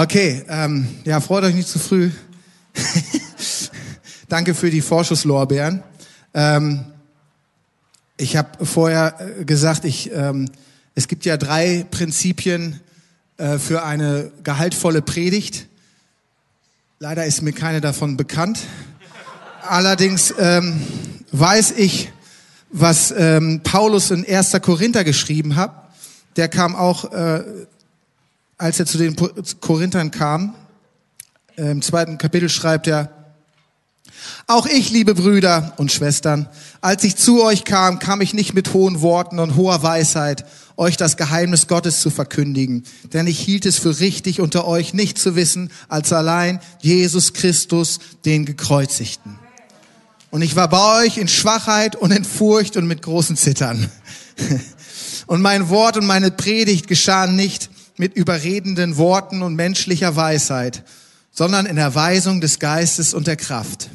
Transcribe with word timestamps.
Okay, 0.00 0.44
ähm, 0.48 0.86
ja, 1.04 1.18
freut 1.18 1.42
euch 1.42 1.56
nicht 1.56 1.66
zu 1.66 1.80
früh. 1.80 2.12
Danke 4.28 4.54
für 4.54 4.70
die 4.70 4.80
Vorschusslorbeeren. 4.80 5.82
Ähm, 6.34 6.84
ich 8.16 8.36
habe 8.36 8.64
vorher 8.64 9.16
äh, 9.18 9.44
gesagt, 9.44 9.84
ich, 9.84 10.12
ähm, 10.12 10.48
es 10.94 11.08
gibt 11.08 11.24
ja 11.24 11.36
drei 11.36 11.84
Prinzipien 11.90 12.78
äh, 13.38 13.58
für 13.58 13.82
eine 13.82 14.30
gehaltvolle 14.44 15.02
Predigt. 15.02 15.66
Leider 17.00 17.26
ist 17.26 17.42
mir 17.42 17.52
keine 17.52 17.80
davon 17.80 18.16
bekannt. 18.16 18.60
Allerdings 19.62 20.32
ähm, 20.38 20.80
weiß 21.32 21.72
ich, 21.72 22.12
was 22.70 23.12
ähm, 23.18 23.62
Paulus 23.64 24.12
in 24.12 24.24
1. 24.24 24.52
Korinther 24.62 25.02
geschrieben 25.02 25.56
hat. 25.56 25.90
Der 26.36 26.46
kam 26.46 26.76
auch, 26.76 27.10
äh, 27.10 27.42
als 28.58 28.80
er 28.80 28.86
zu 28.86 28.98
den 28.98 29.16
Korinthern 29.60 30.10
kam, 30.10 30.54
äh, 31.56 31.70
im 31.70 31.80
zweiten 31.80 32.18
Kapitel 32.18 32.48
schreibt 32.48 32.88
er, 32.88 33.10
auch 34.46 34.66
ich, 34.66 34.90
liebe 34.90 35.14
Brüder 35.14 35.74
und 35.76 35.92
Schwestern, 35.92 36.48
als 36.80 37.04
ich 37.04 37.16
zu 37.16 37.42
euch 37.42 37.64
kam, 37.64 37.98
kam 37.98 38.20
ich 38.20 38.34
nicht 38.34 38.54
mit 38.54 38.72
hohen 38.74 39.00
Worten 39.00 39.38
und 39.38 39.56
hoher 39.56 39.82
Weisheit, 39.82 40.44
euch 40.76 40.96
das 40.96 41.16
Geheimnis 41.16 41.66
Gottes 41.66 42.00
zu 42.00 42.10
verkündigen. 42.10 42.84
Denn 43.12 43.26
ich 43.26 43.38
hielt 43.38 43.66
es 43.66 43.78
für 43.78 44.00
richtig, 44.00 44.40
unter 44.40 44.66
euch 44.66 44.94
nicht 44.94 45.18
zu 45.18 45.36
wissen, 45.36 45.70
als 45.88 46.12
allein 46.12 46.60
Jesus 46.80 47.32
Christus, 47.32 48.00
den 48.24 48.44
Gekreuzigten. 48.44 49.38
Und 50.30 50.42
ich 50.42 50.56
war 50.56 50.68
bei 50.68 51.04
euch 51.04 51.16
in 51.18 51.28
Schwachheit 51.28 51.96
und 51.96 52.10
in 52.10 52.24
Furcht 52.24 52.76
und 52.76 52.86
mit 52.86 53.02
großen 53.02 53.36
Zittern. 53.36 53.90
Und 55.26 55.42
mein 55.42 55.68
Wort 55.68 55.98
und 55.98 56.06
meine 56.06 56.30
Predigt 56.30 56.88
geschahen 56.88 57.36
nicht 57.36 57.68
mit 57.98 58.14
überredenden 58.14 58.96
Worten 58.96 59.42
und 59.42 59.54
menschlicher 59.54 60.16
Weisheit, 60.16 60.84
sondern 61.32 61.66
in 61.66 61.76
der 61.76 61.94
Weisung 61.94 62.40
des 62.40 62.58
Geistes 62.58 63.12
und 63.12 63.26
der 63.26 63.36
Kraft. 63.36 63.90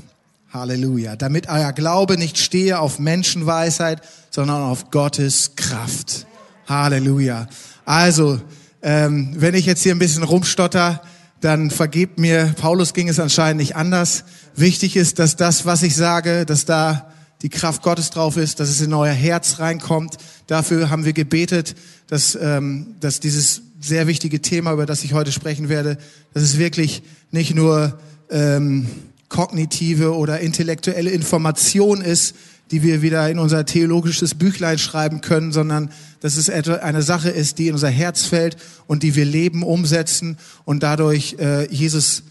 Halleluja. 0.51 1.15
Damit 1.15 1.49
euer 1.49 1.73
Glaube 1.73 2.17
nicht 2.17 2.37
stehe 2.37 2.79
auf 2.79 2.99
Menschenweisheit, 2.99 4.01
sondern 4.29 4.61
auf 4.61 4.91
Gottes 4.91 5.55
Kraft. 5.55 6.27
Halleluja. 6.67 7.47
Also, 7.85 8.39
ähm, 8.81 9.33
wenn 9.37 9.55
ich 9.55 9.65
jetzt 9.65 9.81
hier 9.81 9.95
ein 9.95 9.99
bisschen 9.99 10.23
rumstotter, 10.23 11.01
dann 11.41 11.71
vergebt 11.71 12.19
mir, 12.19 12.53
Paulus 12.59 12.93
ging 12.93 13.09
es 13.09 13.19
anscheinend 13.19 13.61
nicht 13.61 13.75
anders. 13.75 14.23
Wichtig 14.55 14.95
ist, 14.95 15.19
dass 15.19 15.35
das, 15.35 15.65
was 15.65 15.81
ich 15.81 15.95
sage, 15.95 16.45
dass 16.45 16.65
da 16.65 17.11
die 17.41 17.49
Kraft 17.49 17.81
Gottes 17.81 18.11
drauf 18.11 18.37
ist, 18.37 18.59
dass 18.59 18.69
es 18.69 18.79
in 18.79 18.93
euer 18.93 19.11
Herz 19.11 19.59
reinkommt. 19.59 20.17
Dafür 20.47 20.89
haben 20.89 21.03
wir 21.03 21.13
gebetet, 21.13 21.75
dass, 22.07 22.37
ähm, 22.39 22.95
dass 23.01 23.19
dieses 23.19 23.61
sehr 23.83 24.07
wichtige 24.07 24.41
Thema, 24.41 24.73
über 24.73 24.85
das 24.85 25.03
ich 25.03 25.13
heute 25.13 25.31
sprechen 25.31 25.69
werde, 25.69 25.97
dass 26.33 26.43
es 26.43 26.57
wirklich 26.57 27.03
nicht 27.31 27.53
nur 27.53 27.99
ähm, 28.29 28.87
kognitive 29.29 30.15
oder 30.15 30.39
intellektuelle 30.39 31.09
Information 31.09 32.01
ist, 32.01 32.35
die 32.71 32.81
wir 32.81 33.01
wieder 33.01 33.29
in 33.29 33.39
unser 33.39 33.65
theologisches 33.65 34.35
Büchlein 34.35 34.77
schreiben 34.77 35.21
können, 35.21 35.51
sondern 35.51 35.91
dass 36.21 36.37
es 36.37 36.49
eine 36.49 37.01
Sache 37.01 37.29
ist, 37.29 37.59
die 37.59 37.67
in 37.67 37.73
unser 37.73 37.89
Herz 37.89 38.25
fällt 38.25 38.57
und 38.87 39.03
die 39.03 39.15
wir 39.15 39.25
leben, 39.25 39.63
umsetzen 39.63 40.37
und 40.65 40.81
dadurch 40.81 41.35
äh, 41.39 41.69
Jesus 41.71 42.23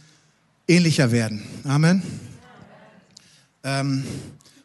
ähnlicher 0.67 1.13
werden. 1.13 1.43
Amen. 1.65 2.03
Ähm, 3.63 4.05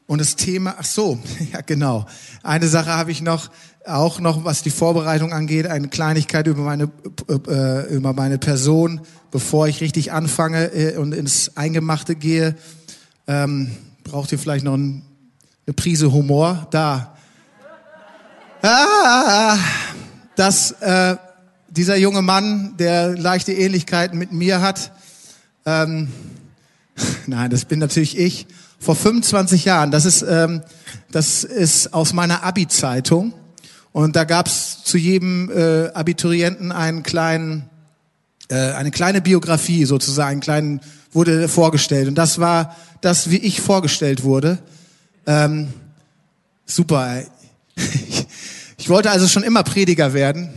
und 0.08 0.22
das 0.22 0.38
Thema, 0.38 0.76
ach 0.80 0.86
so, 0.86 1.20
ja 1.54 1.62
genau. 1.62 2.08
Eine 2.42 2.68
Sache 2.68 2.92
habe 2.92 3.12
ich 3.12 3.22
noch, 3.22 3.52
auch 3.88 4.20
noch, 4.20 4.44
was 4.44 4.62
die 4.62 4.70
Vorbereitung 4.70 5.34
angeht, 5.34 5.68
eine 5.68 5.88
Kleinigkeit 5.88 6.48
über 6.48 6.62
meine, 6.62 6.90
äh, 7.30 7.94
über 7.94 8.14
meine 8.14 8.38
Person, 8.38 9.02
bevor 9.32 9.68
ich 9.68 9.82
richtig 9.82 10.12
anfange 10.12 10.74
äh, 10.74 10.98
und 10.98 11.14
ins 11.14 11.56
Eingemachte 11.56 12.16
gehe. 12.16 12.56
Ähm, 13.28 13.72
braucht 14.04 14.32
ihr 14.32 14.40
vielleicht 14.40 14.66
noch 14.66 14.76
ein, 14.76 15.04
eine 15.66 15.74
Prise 15.74 16.12
Humor? 16.12 16.68
Da. 16.72 17.16
Ah, 18.62 19.58
dass 20.36 20.72
äh, 20.82 21.16
dieser 21.70 21.96
junge 21.98 22.22
Mann, 22.22 22.76
der 22.78 23.18
leichte 23.18 23.54
Ähnlichkeiten 23.54 24.18
mit 24.18 24.32
mir 24.32 24.62
hat, 24.62 24.92
ähm, 25.66 26.10
nein, 27.28 27.50
das 27.50 27.66
bin 27.66 27.80
natürlich 27.80 28.18
ich, 28.18 28.48
vor 28.80 28.96
25 28.96 29.66
Jahren. 29.66 29.92
Das 29.92 30.06
ist, 30.06 30.22
ähm, 30.22 30.62
das 31.12 31.44
ist 31.44 31.94
aus 31.94 32.14
meiner 32.14 32.44
Abi-Zeitung. 32.44 33.34
Und 33.92 34.16
da 34.16 34.24
gab's 34.24 34.84
zu 34.84 34.98
jedem 34.98 35.50
äh, 35.50 35.88
Abiturienten 35.90 36.72
einen 36.72 37.04
kleinen, 37.04 37.70
äh, 38.50 38.56
eine 38.56 38.92
kleine 38.92 39.22
Biografie 39.22 39.86
sozusagen, 39.86 40.32
einen 40.32 40.42
kleinen, 40.42 40.82
wurde 41.12 41.48
vorgestellt. 41.48 42.08
Und 42.08 42.16
das 42.16 42.40
war 42.40 42.76
das, 43.02 43.30
wie 43.30 43.38
ich 43.38 43.62
vorgestellt 43.62 44.24
wurde. 44.24 44.60
Ähm, 45.26 45.70
super. 46.66 47.24
Ich 48.80 48.90
wollte 48.90 49.10
also 49.10 49.28
schon 49.28 49.42
immer 49.42 49.64
Prediger 49.64 50.14
werden. 50.14 50.50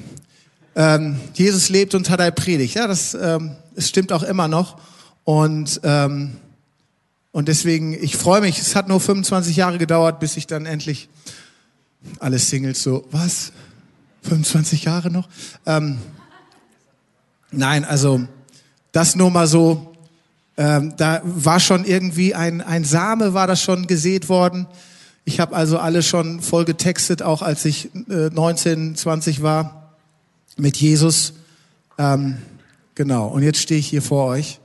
Ähm, 0.77 1.19
Jesus 1.33 1.71
lebt 1.71 1.95
und 1.95 2.11
hat 2.11 2.21
er 2.21 2.31
predigt. 2.31 2.75
Ja, 2.75 2.87
das, 2.87 3.15
ähm, 3.15 3.57
es 3.75 3.89
stimmt 3.89 4.13
auch 4.13 4.23
immer 4.23 4.47
noch. 4.47 4.79
Und 5.25 5.81
ähm, 5.85 6.37
und 7.33 7.47
deswegen, 7.49 7.93
ich 7.93 8.17
freue 8.17 8.41
mich, 8.41 8.59
es 8.59 8.75
hat 8.75 8.89
nur 8.89 9.01
25 9.01 9.57
Jahre 9.57 9.79
gedauert, 9.79 10.19
bis 10.19 10.37
ich 10.37 10.47
dann 10.47 10.67
endlich 10.67 11.09
alle 12.19 12.39
Singles 12.39 12.83
so, 12.83 13.07
was? 13.11 13.53
25 14.23 14.85
Jahre 14.85 15.11
noch? 15.11 15.29
Ähm, 15.67 15.99
nein, 17.51 17.85
also 17.85 18.27
das 18.93 19.17
nur 19.17 19.31
mal 19.31 19.47
so, 19.47 19.95
ähm, 20.57 20.95
da 20.97 21.23
war 21.25 21.61
schon 21.61 21.85
irgendwie 21.85 22.35
ein, 22.35 22.61
ein 22.61 22.85
Same, 22.85 23.35
war 23.35 23.47
das 23.47 23.63
schon 23.63 23.87
gesät 23.87 24.29
worden. 24.29 24.67
Ich 25.25 25.41
habe 25.41 25.55
also 25.55 25.79
alle 25.79 26.03
schon 26.03 26.41
voll 26.41 26.65
getextet, 26.65 27.23
auch 27.23 27.43
als 27.43 27.65
ich 27.65 27.95
äh, 28.09 28.31
19, 28.31 28.97
20 28.97 29.43
war 29.43 29.97
mit 30.57 30.77
Jesus. 30.77 31.35
Ähm, 31.99 32.39
genau, 32.95 33.29
und 33.29 33.43
jetzt 33.43 33.61
stehe 33.61 33.81
ich 33.81 33.87
hier 33.87 34.03
vor 34.03 34.27
euch 34.27 34.61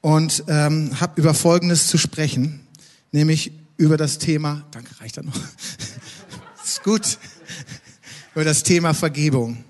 und 0.00 0.44
ähm, 0.48 1.00
habe 1.00 1.20
über 1.20 1.34
Folgendes 1.34 1.86
zu 1.86 1.98
sprechen, 1.98 2.60
nämlich 3.12 3.52
über 3.76 3.96
das 3.96 4.18
Thema, 4.18 4.64
danke, 4.70 5.00
reicht 5.00 5.16
da 5.16 5.22
noch, 5.22 5.34
gut, 6.88 7.18
über 8.34 8.44
das 8.44 8.62
Thema 8.62 8.94
Vergebung. 8.94 9.62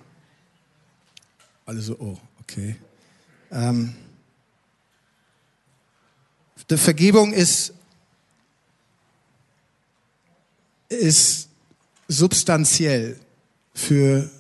Alle 1.67 1.81
so, 1.81 1.97
oh, 1.99 2.17
okay. 2.41 2.77
Ähm, 3.51 3.93
die 6.71 6.77
Vergebung 6.77 7.33
ist, 7.33 7.73
ist 10.89 11.49
substanziell 12.07 13.19
für 13.75 14.31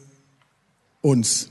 uns. 1.00 1.49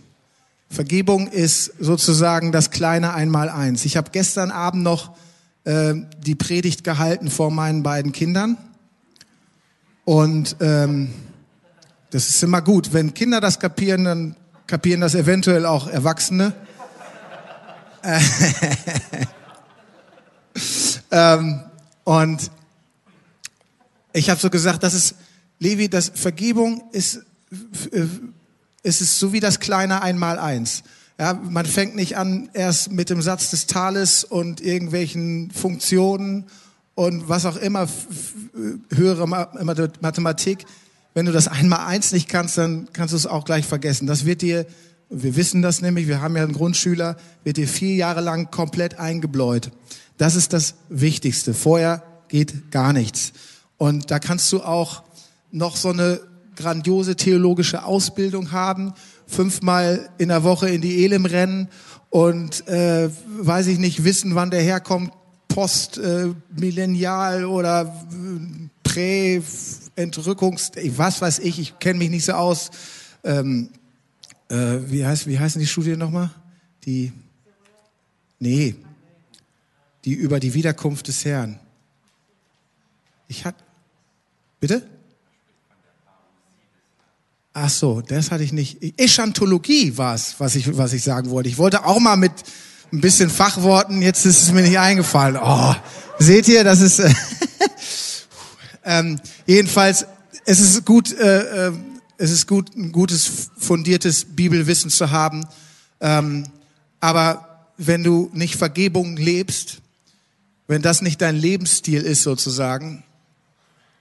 Vergebung 0.69 1.27
ist 1.27 1.73
sozusagen 1.77 2.53
das 2.53 2.71
kleine 2.71 3.13
Einmaleins. 3.13 3.83
Ich 3.83 3.97
habe 3.97 4.11
gestern 4.11 4.49
Abend 4.49 4.83
noch 4.83 5.17
äh, 5.65 5.93
die 6.25 6.35
Predigt 6.35 6.85
gehalten 6.85 7.29
vor 7.29 7.51
meinen 7.51 7.83
beiden 7.83 8.13
Kindern. 8.13 8.57
Und 10.07 10.55
ähm, 10.61 11.13
das 12.11 12.29
ist 12.29 12.41
immer 12.41 12.61
gut. 12.61 12.93
Wenn 12.93 13.13
Kinder 13.13 13.41
das 13.41 13.59
kapieren, 13.59 14.05
dann 14.05 14.37
kapieren 14.65 15.01
das 15.01 15.15
eventuell 15.15 15.65
auch 15.65 15.89
Erwachsene. 15.89 16.53
ähm, 21.11 21.59
und 22.05 22.51
ich 24.13 24.29
habe 24.29 24.39
so 24.39 24.49
gesagt, 24.49 24.81
das 24.83 24.93
ist, 24.93 25.15
Levi, 25.59 25.89
das 25.89 26.09
Vergebung 26.15 26.83
ist 26.93 27.19
es 28.83 29.19
so 29.19 29.33
wie 29.33 29.41
das 29.41 29.59
kleine 29.59 30.03
Einmaleins. 30.03 30.83
Ja, 31.19 31.33
man 31.33 31.65
fängt 31.65 31.97
nicht 31.97 32.15
an 32.15 32.49
erst 32.53 32.93
mit 32.93 33.09
dem 33.09 33.21
Satz 33.21 33.49
des 33.49 33.67
Tales 33.67 34.23
und 34.23 34.61
irgendwelchen 34.61 35.51
Funktionen 35.51 36.45
und 36.97 37.29
was 37.29 37.45
auch 37.45 37.57
immer, 37.57 37.87
höhere 38.91 39.27
Mathematik. 39.27 40.65
Wenn 41.13 41.27
du 41.27 41.31
das 41.31 41.47
Einmaleins 41.47 42.11
nicht 42.11 42.27
kannst, 42.27 42.57
dann 42.57 42.89
kannst 42.91 43.13
du 43.13 43.17
es 43.17 43.27
auch 43.27 43.45
gleich 43.45 43.67
vergessen. 43.67 44.07
Das 44.07 44.25
wird 44.25 44.41
dir, 44.41 44.65
wir 45.11 45.35
wissen 45.35 45.61
das 45.61 45.79
nämlich, 45.79 46.07
wir 46.07 46.21
haben 46.21 46.35
ja 46.35 46.41
einen 46.41 46.53
Grundschüler, 46.53 47.15
wird 47.43 47.57
dir 47.57 47.67
vier 47.67 47.93
Jahre 47.93 48.21
lang 48.21 48.49
komplett 48.49 48.97
eingebläut. 48.97 49.69
Das 50.17 50.35
ist 50.35 50.53
das 50.53 50.73
Wichtigste. 50.89 51.53
Vorher 51.53 52.01
geht 52.29 52.71
gar 52.71 52.93
nichts. 52.93 53.31
Und 53.77 54.09
da 54.09 54.17
kannst 54.17 54.51
du 54.51 54.63
auch 54.63 55.03
noch 55.51 55.77
so 55.77 55.89
eine 55.89 56.19
grandiose 56.55 57.15
theologische 57.15 57.83
Ausbildung 57.85 58.51
haben, 58.53 58.95
fünfmal 59.27 60.09
in 60.17 60.29
der 60.29 60.43
Woche 60.43 60.69
in 60.69 60.81
die 60.81 61.05
Elim 61.05 61.27
rennen 61.27 61.69
und 62.09 62.67
äh, 62.67 63.11
weiß 63.39 63.67
ich 63.67 63.77
nicht 63.77 64.03
wissen, 64.03 64.33
wann 64.33 64.49
der 64.49 64.63
herkommt, 64.63 65.11
post 65.57 65.97
äh, 65.97 67.45
oder 67.45 67.81
äh, 67.81 68.69
prä 68.83 69.41
Entrückungs 69.95 70.71
was 70.95 71.19
weiß 71.19 71.39
ich, 71.39 71.57
ich 71.57 71.79
kenne 71.79 71.97
mich 71.97 72.11
nicht 72.11 72.25
so 72.25 72.33
aus. 72.33 72.69
Ähm, 73.23 73.69
äh, 74.49 74.77
wie 74.85 75.03
heißt 75.03 75.25
wie 75.25 75.39
heißen 75.39 75.59
die 75.59 75.65
Studien 75.65 75.97
nochmal? 75.97 76.29
Die 76.85 77.11
Nee, 78.39 78.75
die 80.05 80.13
über 80.13 80.39
die 80.39 80.53
Wiederkunft 80.53 81.07
des 81.07 81.25
Herrn. 81.25 81.59
Ich 83.27 83.43
hatte, 83.43 83.63
bitte? 84.59 84.87
Ach 87.53 87.71
so, 87.71 88.01
das 88.01 88.29
hatte 88.29 88.43
ich 88.43 88.53
nicht. 88.53 88.77
Eschantologie 89.01 89.97
war 89.97 90.13
es, 90.13 90.39
was 90.39 90.55
ich, 90.55 90.77
was 90.77 90.93
ich 90.93 91.01
sagen 91.01 91.31
wollte. 91.31 91.49
Ich 91.49 91.57
wollte 91.57 91.83
auch 91.83 91.99
mal 91.99 92.15
mit 92.15 92.31
ein 92.91 93.01
bisschen 93.01 93.29
Fachworten, 93.29 94.01
jetzt 94.01 94.25
ist 94.25 94.43
es 94.43 94.51
mir 94.51 94.61
nicht 94.61 94.79
eingefallen. 94.79 95.37
Oh, 95.41 95.75
seht 96.19 96.47
ihr, 96.47 96.63
das 96.63 96.81
ist, 96.81 97.01
ähm, 98.85 99.19
jedenfalls, 99.45 100.05
es 100.45 100.59
ist 100.59 100.85
gut, 100.85 101.13
äh, 101.13 101.67
äh, 101.67 101.71
es 102.17 102.31
ist 102.31 102.47
gut, 102.47 102.75
ein 102.75 102.91
gutes, 102.91 103.49
fundiertes 103.57 104.25
Bibelwissen 104.25 104.89
zu 104.89 105.11
haben. 105.11 105.45
Ähm, 105.99 106.45
aber 106.99 107.67
wenn 107.77 108.03
du 108.03 108.29
nicht 108.33 108.55
Vergebung 108.55 109.17
lebst, 109.17 109.79
wenn 110.67 110.81
das 110.81 111.01
nicht 111.01 111.21
dein 111.21 111.35
Lebensstil 111.35 112.01
ist 112.01 112.23
sozusagen, 112.23 113.03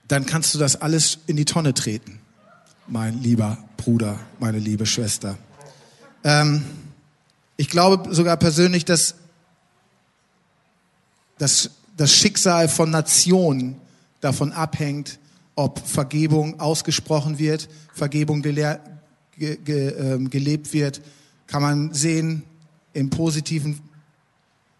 dann 0.07 0.25
kannst 0.25 0.53
du 0.55 0.59
das 0.59 0.81
alles 0.81 1.19
in 1.27 1.35
die 1.35 1.45
Tonne 1.45 1.73
treten, 1.73 2.19
mein 2.87 3.21
lieber 3.21 3.57
Bruder, 3.75 4.19
meine 4.39 4.59
liebe 4.59 4.85
Schwester. 4.85 5.37
Ähm, 6.23 6.63
ich 7.57 7.69
glaube 7.69 8.13
sogar 8.13 8.37
persönlich, 8.37 8.85
dass 8.85 9.15
das, 11.37 11.71
das 11.95 12.13
Schicksal 12.13 12.69
von 12.69 12.89
Nationen 12.89 13.75
davon 14.21 14.51
abhängt, 14.51 15.19
ob 15.55 15.85
Vergebung 15.85 16.59
ausgesprochen 16.59 17.39
wird, 17.39 17.67
Vergebung 17.93 18.41
ge 18.41 18.77
ge 19.37 19.57
äh, 19.65 20.17
gelebt 20.29 20.73
wird, 20.73 21.01
kann 21.47 21.61
man 21.61 21.93
sehen 21.93 22.43
im 22.93 23.09
positiven 23.09 23.79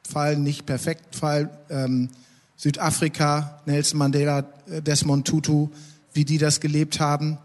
Fall, 0.07 0.37
nicht 0.37 0.65
perfekten 0.65 1.17
Fall, 1.17 1.49
ähm, 1.69 2.09
Südafrika, 2.55 3.61
Nelson 3.65 3.99
Mandela, 3.99 4.41
Desmond 4.67 5.27
Tutu, 5.27 5.69
wie 6.13 6.25
die 6.25 6.39
das 6.39 6.59
gelebt 6.59 6.99
haben. 6.99 7.37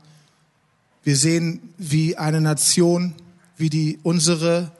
Wir 1.04 1.16
sehen, 1.16 1.74
wie 1.76 2.16
eine 2.16 2.40
Nation, 2.40 3.14
wie 3.58 3.68
die 3.68 3.98
unsere, 4.02 4.72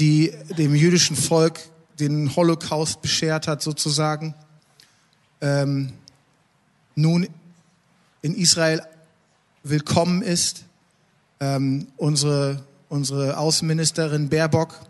die 0.00 0.32
dem 0.56 0.74
jüdischen 0.74 1.14
Volk 1.14 1.60
den 1.98 2.34
Holocaust 2.34 3.02
beschert 3.02 3.46
hat, 3.46 3.62
sozusagen, 3.62 4.34
ähm, 5.42 5.92
nun 6.94 7.28
in 8.22 8.34
Israel 8.34 8.82
willkommen 9.62 10.22
ist. 10.22 10.64
Ähm, 11.38 11.88
unsere, 11.98 12.64
unsere 12.88 13.36
Außenministerin 13.36 14.30
Baerbock 14.30 14.80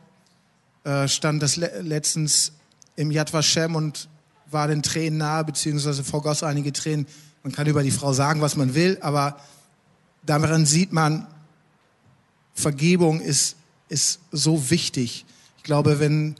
äh, 0.84 1.08
stand 1.08 1.42
das 1.42 1.56
le 1.56 1.80
letztens 1.82 2.52
im 2.94 3.10
Yad 3.10 3.32
Vashem 3.32 3.74
und 3.74 4.08
war 4.50 4.68
den 4.68 4.82
Tränen 4.82 5.18
nahe, 5.18 5.44
beziehungsweise 5.44 6.04
vergoss 6.04 6.42
einige 6.42 6.72
Tränen. 6.72 7.06
Man 7.42 7.52
kann 7.52 7.66
über 7.66 7.82
die 7.82 7.90
Frau 7.90 8.12
sagen, 8.12 8.40
was 8.40 8.56
man 8.56 8.74
will, 8.74 8.98
aber 9.00 9.40
daran 10.24 10.66
sieht 10.66 10.92
man, 10.92 11.26
Vergebung 12.54 13.20
ist, 13.20 13.56
ist 13.90 14.20
so 14.32 14.70
wichtig. 14.70 15.26
Ich 15.58 15.62
glaube, 15.62 16.00
wenn, 16.00 16.36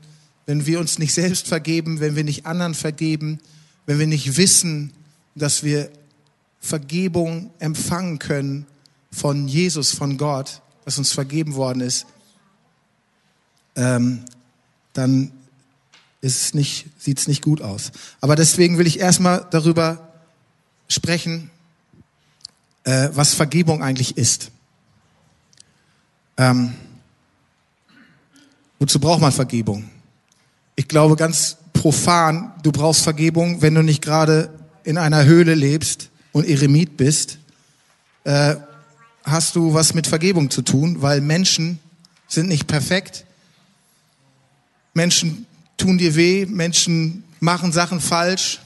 wenn 0.46 0.66
wir 0.66 0.80
uns 0.80 0.98
nicht 0.98 1.12
selbst 1.12 1.46
vergeben, 1.46 2.00
wenn 2.00 2.16
wir 2.16 2.24
nicht 2.24 2.46
anderen 2.46 2.74
vergeben, 2.74 3.40
wenn 3.86 3.98
wir 3.98 4.06
nicht 4.06 4.36
wissen, 4.36 4.92
dass 5.34 5.62
wir 5.62 5.90
Vergebung 6.60 7.50
empfangen 7.58 8.18
können 8.18 8.66
von 9.10 9.48
Jesus, 9.48 9.92
von 9.92 10.16
Gott, 10.16 10.62
was 10.84 10.98
uns 10.98 11.12
vergeben 11.12 11.54
worden 11.54 11.80
ist, 11.80 12.06
ähm, 13.76 14.24
dann 14.92 15.32
ist 16.20 16.54
nicht, 16.54 16.86
sieht 16.98 17.18
es 17.18 17.28
nicht 17.28 17.42
gut 17.42 17.62
aus. 17.62 17.92
Aber 18.20 18.36
deswegen 18.36 18.78
will 18.78 18.86
ich 18.86 19.00
erstmal 19.00 19.46
darüber 19.50 20.12
sprechen, 20.88 21.50
äh, 22.84 23.08
was 23.12 23.34
Vergebung 23.34 23.82
eigentlich 23.82 24.16
ist. 24.16 24.50
Ähm, 26.36 26.74
wozu 28.80 28.98
braucht 28.98 29.20
man 29.20 29.30
Vergebung? 29.30 29.88
Ich 30.74 30.88
glaube 30.88 31.14
ganz 31.14 31.58
profan, 31.72 32.52
du 32.62 32.72
brauchst 32.72 33.02
Vergebung, 33.02 33.62
wenn 33.62 33.74
du 33.74 33.82
nicht 33.82 34.02
gerade 34.02 34.50
in 34.82 34.98
einer 34.98 35.24
Höhle 35.24 35.54
lebst 35.54 36.08
und 36.32 36.48
Eremit 36.48 36.96
bist, 36.96 37.38
äh, 38.24 38.56
hast 39.22 39.54
du 39.54 39.74
was 39.74 39.94
mit 39.94 40.06
Vergebung 40.06 40.50
zu 40.50 40.62
tun, 40.62 41.02
weil 41.02 41.20
Menschen 41.20 41.78
sind 42.26 42.48
nicht 42.48 42.66
perfekt. 42.66 43.24
Menschen 44.94 45.46
tun 45.76 45.98
dir 45.98 46.16
weh, 46.16 46.46
Menschen 46.46 47.24
machen 47.38 47.72
Sachen 47.72 48.00
falsch 48.00 48.60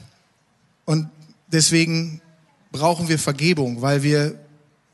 und 0.85 1.07
deswegen 1.47 2.21
brauchen 2.71 3.07
wir 3.07 3.19
Vergebung, 3.19 3.81
weil 3.81 4.03
wir 4.03 4.39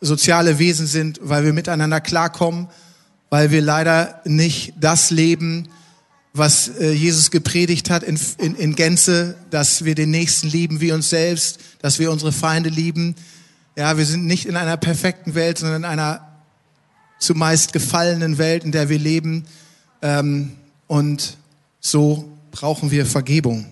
soziale 0.01 0.59
Wesen 0.59 0.87
sind, 0.87 1.19
weil 1.21 1.43
wir 1.43 1.53
miteinander 1.53 2.01
klarkommen, 2.01 2.67
weil 3.31 3.49
wir 3.49 3.61
leider 3.61 4.21
nicht 4.25 4.73
das 4.79 5.09
leben, 5.09 5.69
was 6.33 6.67
äh, 6.67 6.91
Jesus 6.91 7.31
gepredigt 7.31 7.89
hat 7.89 8.03
in, 8.03 8.19
in, 8.37 8.55
in 8.55 8.75
Gänze, 8.75 9.35
dass 9.49 9.85
wir 9.85 9.95
den 9.95 10.11
Nächsten 10.11 10.47
lieben 10.47 10.81
wie 10.81 10.91
uns 10.91 11.09
selbst, 11.09 11.59
dass 11.81 11.97
wir 11.97 12.11
unsere 12.11 12.33
Feinde 12.33 12.69
lieben. 12.69 13.15
Ja, 13.77 13.97
wir 13.97 14.05
sind 14.05 14.25
nicht 14.27 14.45
in 14.45 14.57
einer 14.57 14.75
perfekten 14.75 15.33
Welt, 15.33 15.57
sondern 15.57 15.83
in 15.83 15.85
einer 15.85 16.27
zumeist 17.19 17.71
gefallenen 17.71 18.37
Welt, 18.37 18.65
in 18.65 18.73
der 18.73 18.89
wir 18.89 18.99
leben. 18.99 19.45
Ähm, 20.01 20.51
und 20.87 21.37
so 21.79 22.29
brauchen 22.51 22.91
wir 22.91 23.05
Vergebung. 23.05 23.65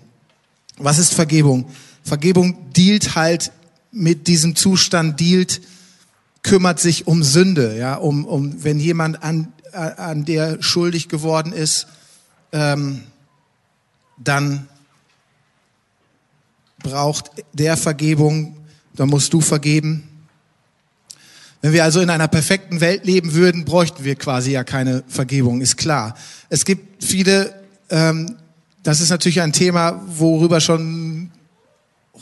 Was 0.78 0.98
ist 0.98 1.12
Vergebung? 1.12 1.68
Vergebung 2.02 2.72
dealt 2.72 3.14
halt 3.14 3.52
mit 3.92 4.26
diesem 4.26 4.56
Zustand, 4.56 5.20
dealt, 5.20 5.60
kümmert 6.42 6.80
sich 6.80 7.06
um 7.06 7.22
Sünde, 7.22 7.76
ja, 7.76 7.94
um, 7.94 8.24
um 8.24 8.64
wenn 8.64 8.78
jemand 8.78 9.22
an, 9.22 9.52
an 9.72 10.24
der 10.24 10.62
schuldig 10.62 11.08
geworden 11.08 11.52
ist, 11.52 11.86
ähm, 12.52 13.02
dann 14.18 14.68
braucht 16.82 17.30
der 17.52 17.76
Vergebung, 17.76 18.56
dann 18.94 19.08
musst 19.08 19.32
du 19.32 19.40
vergeben. 19.40 20.08
Wenn 21.62 21.72
wir 21.72 21.84
also 21.84 22.00
in 22.00 22.08
einer 22.08 22.28
perfekten 22.28 22.80
Welt 22.80 23.04
leben 23.04 23.34
würden, 23.34 23.64
bräuchten 23.64 24.04
wir 24.04 24.14
quasi 24.14 24.52
ja 24.52 24.64
keine 24.64 25.04
Vergebung, 25.08 25.60
ist 25.60 25.76
klar. 25.76 26.14
Es 26.48 26.64
gibt 26.64 27.04
viele, 27.04 27.54
ähm, 27.90 28.36
das 28.82 29.00
ist 29.00 29.10
natürlich 29.10 29.42
ein 29.42 29.52
Thema, 29.52 30.02
worüber 30.06 30.60
schon 30.60 31.30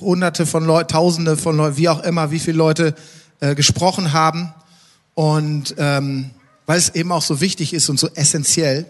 Hunderte 0.01 0.45
von 0.45 0.65
Leuten, 0.65 0.89
Tausende 0.89 1.37
von 1.37 1.57
Leuten, 1.57 1.77
wie 1.77 1.89
auch 1.89 2.03
immer, 2.03 2.31
wie 2.31 2.39
viele 2.41 2.59
Leute 2.59 2.95
äh, 3.41 3.55
gesprochen 3.55 4.13
haben. 4.13 4.53
Und 5.15 5.75
ähm, 5.79 6.31
weil 6.67 6.79
es 6.79 6.95
eben 6.95 7.13
auch 7.13 7.23
so 7.23 7.41
wichtig 7.41 7.73
ist 7.73 7.89
und 7.89 7.99
so 7.99 8.09
essentiell, 8.15 8.87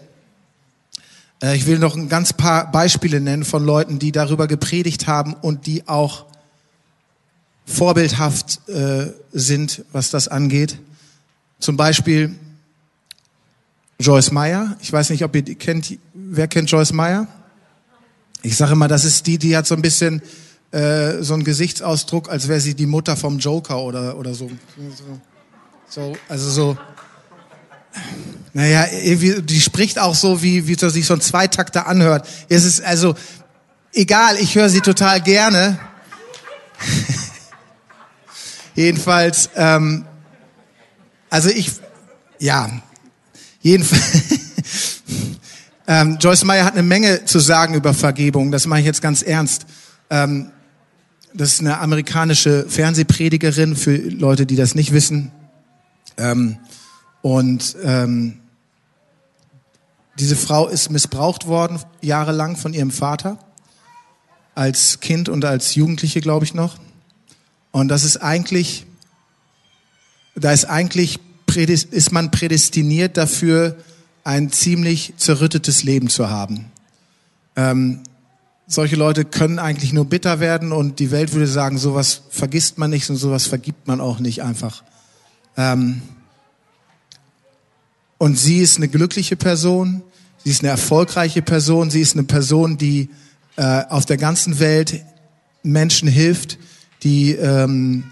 äh, 1.41 1.55
ich 1.55 1.65
will 1.65 1.79
noch 1.79 1.95
ein 1.95 2.09
ganz 2.09 2.33
paar 2.33 2.71
Beispiele 2.71 3.19
nennen 3.19 3.45
von 3.45 3.65
Leuten, 3.65 3.99
die 3.99 4.11
darüber 4.11 4.47
gepredigt 4.47 5.07
haben 5.07 5.33
und 5.33 5.65
die 5.65 5.87
auch 5.87 6.25
vorbildhaft 7.65 8.67
äh, 8.67 9.13
sind, 9.31 9.85
was 9.91 10.09
das 10.09 10.27
angeht. 10.27 10.79
Zum 11.59 11.77
Beispiel 11.77 12.35
Joyce 13.99 14.31
Meyer. 14.31 14.77
Ich 14.81 14.91
weiß 14.91 15.09
nicht, 15.09 15.23
ob 15.23 15.35
ihr 15.35 15.41
die 15.41 15.55
kennt. 15.55 15.97
Wer 16.13 16.47
kennt 16.47 16.71
Joyce 16.71 16.93
Meyer? 16.93 17.27
Ich 18.41 18.55
sage 18.55 18.75
mal, 18.75 18.87
das 18.87 19.03
ist 19.03 19.27
die, 19.27 19.37
die 19.37 19.55
hat 19.55 19.67
so 19.67 19.75
ein 19.75 19.81
bisschen 19.81 20.21
äh, 20.71 21.21
so 21.21 21.33
einen 21.33 21.43
Gesichtsausdruck, 21.43 22.29
als 22.29 22.47
wäre 22.47 22.59
sie 22.59 22.75
die 22.75 22.85
Mutter 22.85 23.17
vom 23.17 23.39
Joker 23.39 23.79
oder 23.81 24.17
oder 24.17 24.33
so. 24.33 24.49
So, 25.89 26.15
also 26.27 26.49
so 26.49 26.77
naja, 28.53 28.87
die 29.41 29.61
spricht 29.61 29.99
auch 29.99 30.15
so, 30.15 30.41
wie, 30.41 30.67
wie 30.67 30.75
sich 30.89 31.05
so 31.05 31.13
ein 31.13 31.21
Zweitakter 31.21 31.87
anhört. 31.87 32.27
Es 32.49 32.65
ist 32.65 32.81
also 32.81 33.15
egal, 33.93 34.37
ich 34.37 34.55
höre 34.55 34.69
sie 34.69 34.81
total 34.81 35.21
gerne. 35.21 35.79
Jedenfalls, 38.75 39.49
ähm, 39.55 40.05
also 41.29 41.49
ich, 41.49 41.71
ja, 42.39 42.69
jedenfalls, 43.61 44.03
ähm, 45.87 46.17
Joyce 46.19 46.45
Meyer 46.45 46.65
hat 46.65 46.73
eine 46.73 46.83
Menge 46.83 47.25
zu 47.25 47.39
sagen 47.39 47.73
über 47.73 47.93
Vergebung, 47.93 48.51
das 48.51 48.65
mache 48.65 48.79
ich 48.79 48.85
jetzt 48.85 49.01
ganz 49.01 49.21
ernst. 49.21 49.65
Ähm, 50.09 50.51
das 51.33 51.53
ist 51.53 51.59
eine 51.59 51.79
amerikanische 51.79 52.65
Fernsehpredigerin 52.67 53.75
für 53.75 53.95
Leute, 53.95 54.45
die 54.45 54.55
das 54.55 54.75
nicht 54.75 54.93
wissen. 54.93 55.31
Ähm, 56.17 56.57
und 57.21 57.75
ähm, 57.83 58.39
diese 60.17 60.35
Frau 60.35 60.67
ist 60.67 60.89
missbraucht 60.89 61.47
worden, 61.47 61.79
jahrelang 62.01 62.57
von 62.57 62.73
ihrem 62.73 62.91
Vater, 62.91 63.37
als 64.55 64.99
Kind 64.99 65.29
und 65.29 65.45
als 65.45 65.75
Jugendliche, 65.75 66.19
glaube 66.19 66.45
ich 66.45 66.53
noch. 66.53 66.77
Und 67.71 67.87
das 67.87 68.03
ist 68.03 68.17
eigentlich, 68.17 68.85
da 70.35 70.51
ist 70.51 70.65
eigentlich, 70.65 71.19
ist 71.55 72.11
man 72.11 72.31
prädestiniert 72.31 73.17
dafür, 73.17 73.77
ein 74.23 74.51
ziemlich 74.51 75.13
zerrüttetes 75.17 75.83
Leben 75.83 76.09
zu 76.09 76.29
haben. 76.29 76.71
Ähm, 77.55 78.01
solche 78.69 78.95
Leute 78.95 79.25
können 79.25 79.57
eigentlich 79.57 79.93
nur 79.93 80.05
bitter 80.05 80.39
werden 80.39 80.71
und 80.71 80.99
die 80.99 81.09
Welt 81.09 81.33
würde 81.33 81.47
sagen, 81.47 81.79
sowas 81.79 82.21
vergisst 82.29 82.77
man 82.77 82.91
nicht 82.91 83.09
und 83.09 83.15
sowas 83.17 83.47
vergibt 83.47 83.87
man 83.87 83.99
auch 83.99 84.19
nicht 84.19 84.43
einfach. 84.43 84.83
Ähm, 85.57 86.03
und 88.19 88.37
sie 88.37 88.59
ist 88.59 88.77
eine 88.77 88.87
glückliche 88.87 89.35
Person, 89.35 90.03
sie 90.43 90.51
ist 90.51 90.61
eine 90.61 90.69
erfolgreiche 90.69 91.41
Person, 91.41 91.89
sie 91.89 91.99
ist 91.99 92.13
eine 92.13 92.25
Person, 92.25 92.77
die 92.77 93.09
äh, 93.55 93.85
auf 93.89 94.05
der 94.05 94.17
ganzen 94.17 94.59
Welt 94.59 95.03
Menschen 95.63 96.07
hilft, 96.07 96.59
die 97.01 97.31
ähm, 97.31 98.03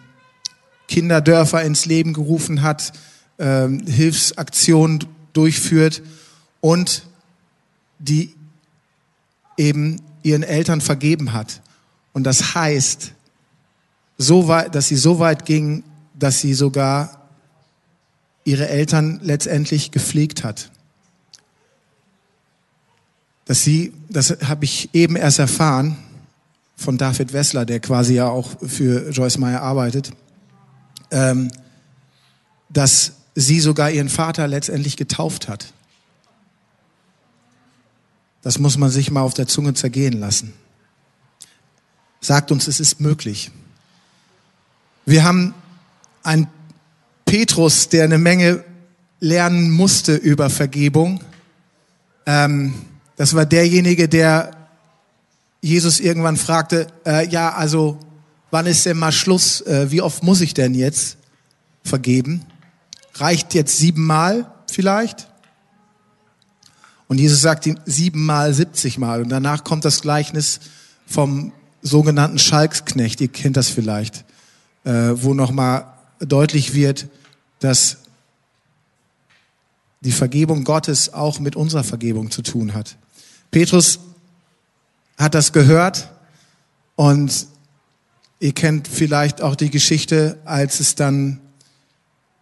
Kinderdörfer 0.87 1.61
ins 1.61 1.85
Leben 1.85 2.13
gerufen 2.13 2.63
hat, 2.63 2.93
ähm, 3.37 3.85
Hilfsaktionen 3.85 5.05
durchführt 5.33 6.01
und 6.61 7.03
die 7.99 8.33
eben 9.57 10.01
ihren 10.29 10.43
Eltern 10.43 10.81
vergeben 10.81 11.33
hat. 11.33 11.61
Und 12.13 12.23
das 12.23 12.55
heißt, 12.55 13.13
so 14.17 14.47
weit, 14.47 14.73
dass 14.73 14.87
sie 14.87 14.95
so 14.95 15.19
weit 15.19 15.45
ging, 15.45 15.83
dass 16.17 16.39
sie 16.41 16.53
sogar 16.53 17.29
ihre 18.43 18.69
Eltern 18.69 19.19
letztendlich 19.21 19.91
gepflegt 19.91 20.43
hat. 20.43 20.71
Dass 23.45 23.63
sie, 23.63 23.93
das 24.09 24.37
habe 24.43 24.65
ich 24.65 24.89
eben 24.93 25.15
erst 25.15 25.39
erfahren 25.39 25.97
von 26.75 26.97
David 26.97 27.33
Wessler, 27.33 27.65
der 27.65 27.79
quasi 27.79 28.15
ja 28.15 28.27
auch 28.29 28.49
für 28.65 29.09
Joyce 29.11 29.37
Meyer 29.37 29.61
arbeitet, 29.61 30.11
ähm, 31.11 31.49
dass 32.69 33.13
sie 33.35 33.59
sogar 33.59 33.91
ihren 33.91 34.09
Vater 34.09 34.47
letztendlich 34.47 34.97
getauft 34.97 35.47
hat. 35.47 35.73
Das 38.47 38.59
muss 38.59 38.77
man 38.77 38.89
sich 38.89 39.11
mal 39.11 39.23
auf 39.23 39.33
der 39.33 39.45
Zunge 39.45 39.73
zergehen 39.73 40.21
lassen. 40.21 40.53
Sagt 42.21 42.49
uns, 42.49 42.69
es 42.69 42.79
ist 42.79 43.01
möglich. 43.01 43.51
Wir 45.05 45.25
haben 45.25 45.53
einen 46.23 46.47
Petrus, 47.25 47.89
der 47.89 48.05
eine 48.05 48.17
Menge 48.17 48.63
lernen 49.19 49.69
musste 49.69 50.15
über 50.15 50.49
Vergebung. 50.49 51.21
Ähm, 52.25 52.73
das 53.17 53.35
war 53.35 53.45
derjenige, 53.45 54.07
der 54.07 54.51
Jesus 55.59 55.99
irgendwann 55.99 56.37
fragte, 56.37 56.87
äh, 57.05 57.27
ja, 57.27 57.53
also 57.53 57.99
wann 58.49 58.65
ist 58.65 58.85
denn 58.85 58.95
mal 58.95 59.11
Schluss? 59.11 59.59
Äh, 59.59 59.91
wie 59.91 60.01
oft 60.01 60.23
muss 60.23 60.39
ich 60.39 60.53
denn 60.53 60.73
jetzt 60.73 61.17
vergeben? 61.83 62.45
Reicht 63.15 63.53
jetzt 63.53 63.77
siebenmal 63.77 64.49
vielleicht? 64.71 65.27
Und 67.07 67.19
Jesus 67.19 67.41
sagt 67.41 67.65
ihm 67.65 67.79
siebenmal, 67.85 68.53
siebzigmal. 68.53 69.21
Und 69.21 69.29
danach 69.29 69.63
kommt 69.63 69.85
das 69.85 70.01
Gleichnis 70.01 70.59
vom 71.05 71.53
sogenannten 71.81 72.37
Schalksknecht. 72.37 73.21
Ihr 73.21 73.29
kennt 73.29 73.55
das 73.55 73.69
vielleicht, 73.69 74.25
äh, 74.83 75.13
wo 75.13 75.33
nochmal 75.33 75.85
deutlich 76.19 76.73
wird, 76.73 77.07
dass 77.59 77.97
die 80.01 80.11
Vergebung 80.11 80.63
Gottes 80.63 81.13
auch 81.13 81.39
mit 81.39 81.55
unserer 81.55 81.83
Vergebung 81.83 82.29
zu 82.29 82.41
tun 82.41 82.73
hat. 82.73 82.97
Petrus 83.51 83.99
hat 85.17 85.33
das 85.33 85.53
gehört 85.53 86.11
und 86.95 87.47
ihr 88.39 88.53
kennt 88.53 88.87
vielleicht 88.87 89.41
auch 89.41 89.55
die 89.55 89.71
Geschichte, 89.71 90.37
als 90.45 90.79
es 90.79 90.95
dann 90.95 91.39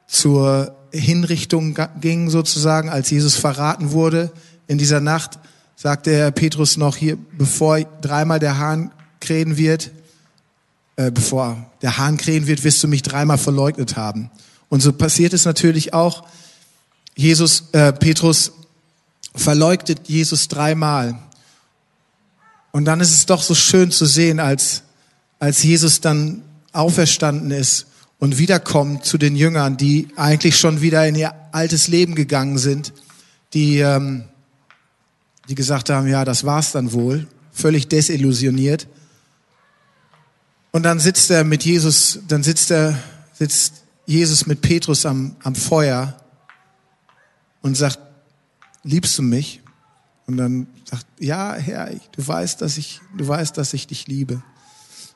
zur 0.08 0.76
Hinrichtung 0.92 1.78
ging 2.02 2.30
sozusagen, 2.30 2.90
als 2.90 3.10
Jesus 3.10 3.36
verraten 3.36 3.92
wurde 3.92 4.32
in 4.68 4.78
dieser 4.78 5.00
Nacht, 5.00 5.40
sagte 5.76 6.12
er 6.12 6.32
Petrus 6.32 6.78
noch 6.78 6.96
hier, 6.96 7.18
bevor 7.38 7.80
dreimal 8.02 8.40
der 8.40 8.58
Hahn 8.58 8.92
krähen 9.20 9.58
wird, 9.58 9.92
äh, 10.96 11.12
bevor 11.12 11.70
der 11.82 11.98
Hahn 11.98 12.18
krähen 12.18 12.48
wird, 12.48 12.64
wirst 12.64 12.82
du 12.84 12.88
mich 12.88 13.02
dreimal 13.04 13.38
verleugnet 13.38 13.98
haben. 13.98 14.32
Und 14.70 14.82
so 14.82 14.94
passiert 14.94 15.34
es 15.34 15.46
natürlich 15.46 15.94
auch. 15.94 16.28
Jesus, 17.16 17.66
äh, 17.74 17.94
Petrus 17.94 18.52
verleugnet 19.36 20.08
Jesus 20.08 20.48
dreimal. 20.48 21.18
Und 22.72 22.86
dann 22.86 23.00
ist 23.00 23.14
es 23.14 23.26
doch 23.26 23.42
so 23.42 23.56
schön 23.56 23.92
zu 23.92 24.06
sehen, 24.06 24.40
als, 24.40 24.84
als 25.40 25.64
Jesus 25.64 26.02
dann 26.02 26.42
auferstanden 26.72 27.52
ist 27.52 27.88
und 28.20 28.38
wiederkommt 28.38 29.06
zu 29.06 29.18
den 29.18 29.36
Jüngern, 29.36 29.78
die 29.78 30.08
eigentlich 30.16 30.58
schon 30.58 30.82
wieder 30.82 31.08
in 31.08 31.16
ihr 31.16 31.34
altes 31.52 31.88
Leben 31.88 32.16
gegangen 32.16 32.58
sind, 32.58 32.94
die, 33.54 33.80
ähm, 33.80 34.26
die 35.50 35.56
gesagt 35.56 35.90
haben, 35.90 36.08
ja, 36.08 36.26
das 36.26 36.44
war's 36.44 36.72
dann 36.72 36.92
wohl, 36.94 37.28
völlig 37.52 37.88
desillusioniert. 37.88 38.88
Und 40.72 40.84
dann 40.84 41.00
sitzt 41.00 41.30
er 41.32 41.44
mit 41.44 41.64
Jesus, 41.64 42.20
dann 42.28 42.44
sitzt 42.44 42.72
er, 42.72 42.98
sitzt 43.34 43.84
Jesus 44.06 44.46
mit 44.46 44.62
Petrus 44.62 45.06
am, 45.06 45.36
am 45.44 45.56
Feuer 45.56 46.18
und 47.62 47.76
sagt, 47.76 48.00
liebst 48.84 49.18
du 49.18 49.24
mich? 49.24 49.62
Und 50.28 50.38
dann 50.38 50.68
sagt, 50.84 51.06
ja, 51.20 51.54
Herr, 51.54 51.92
du 52.16 52.28
weißt, 52.28 52.62
dass 52.62 52.78
ich, 52.78 53.02
du 53.16 53.28
weißt, 53.28 53.58
dass 53.58 53.74
ich 53.74 53.88
dich 53.88 54.08
liebe. 54.08 54.42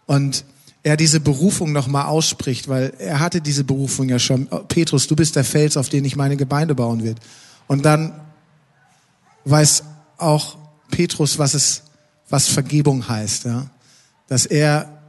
Und 0.05 0.45
er 0.81 0.97
diese 0.97 1.19
Berufung 1.19 1.71
nochmal 1.71 2.05
ausspricht, 2.05 2.67
weil 2.67 2.93
er 2.99 3.19
hatte 3.19 3.41
diese 3.41 3.63
Berufung 3.63 4.09
ja 4.09 4.17
schon. 4.17 4.47
Petrus, 4.67 5.07
du 5.07 5.15
bist 5.15 5.35
der 5.35 5.43
Fels, 5.43 5.77
auf 5.77 5.89
den 5.89 6.05
ich 6.05 6.15
meine 6.15 6.37
Gemeinde 6.37 6.73
bauen 6.73 7.03
wird. 7.03 7.19
Und 7.67 7.83
dann 7.85 8.13
weiß 9.45 9.83
auch 10.21 10.57
Petrus, 10.91 11.39
was 11.39 11.53
es, 11.53 11.83
was 12.29 12.47
Vergebung 12.47 13.07
heißt, 13.07 13.45
ja. 13.45 13.69
Dass 14.27 14.45
er, 14.45 15.01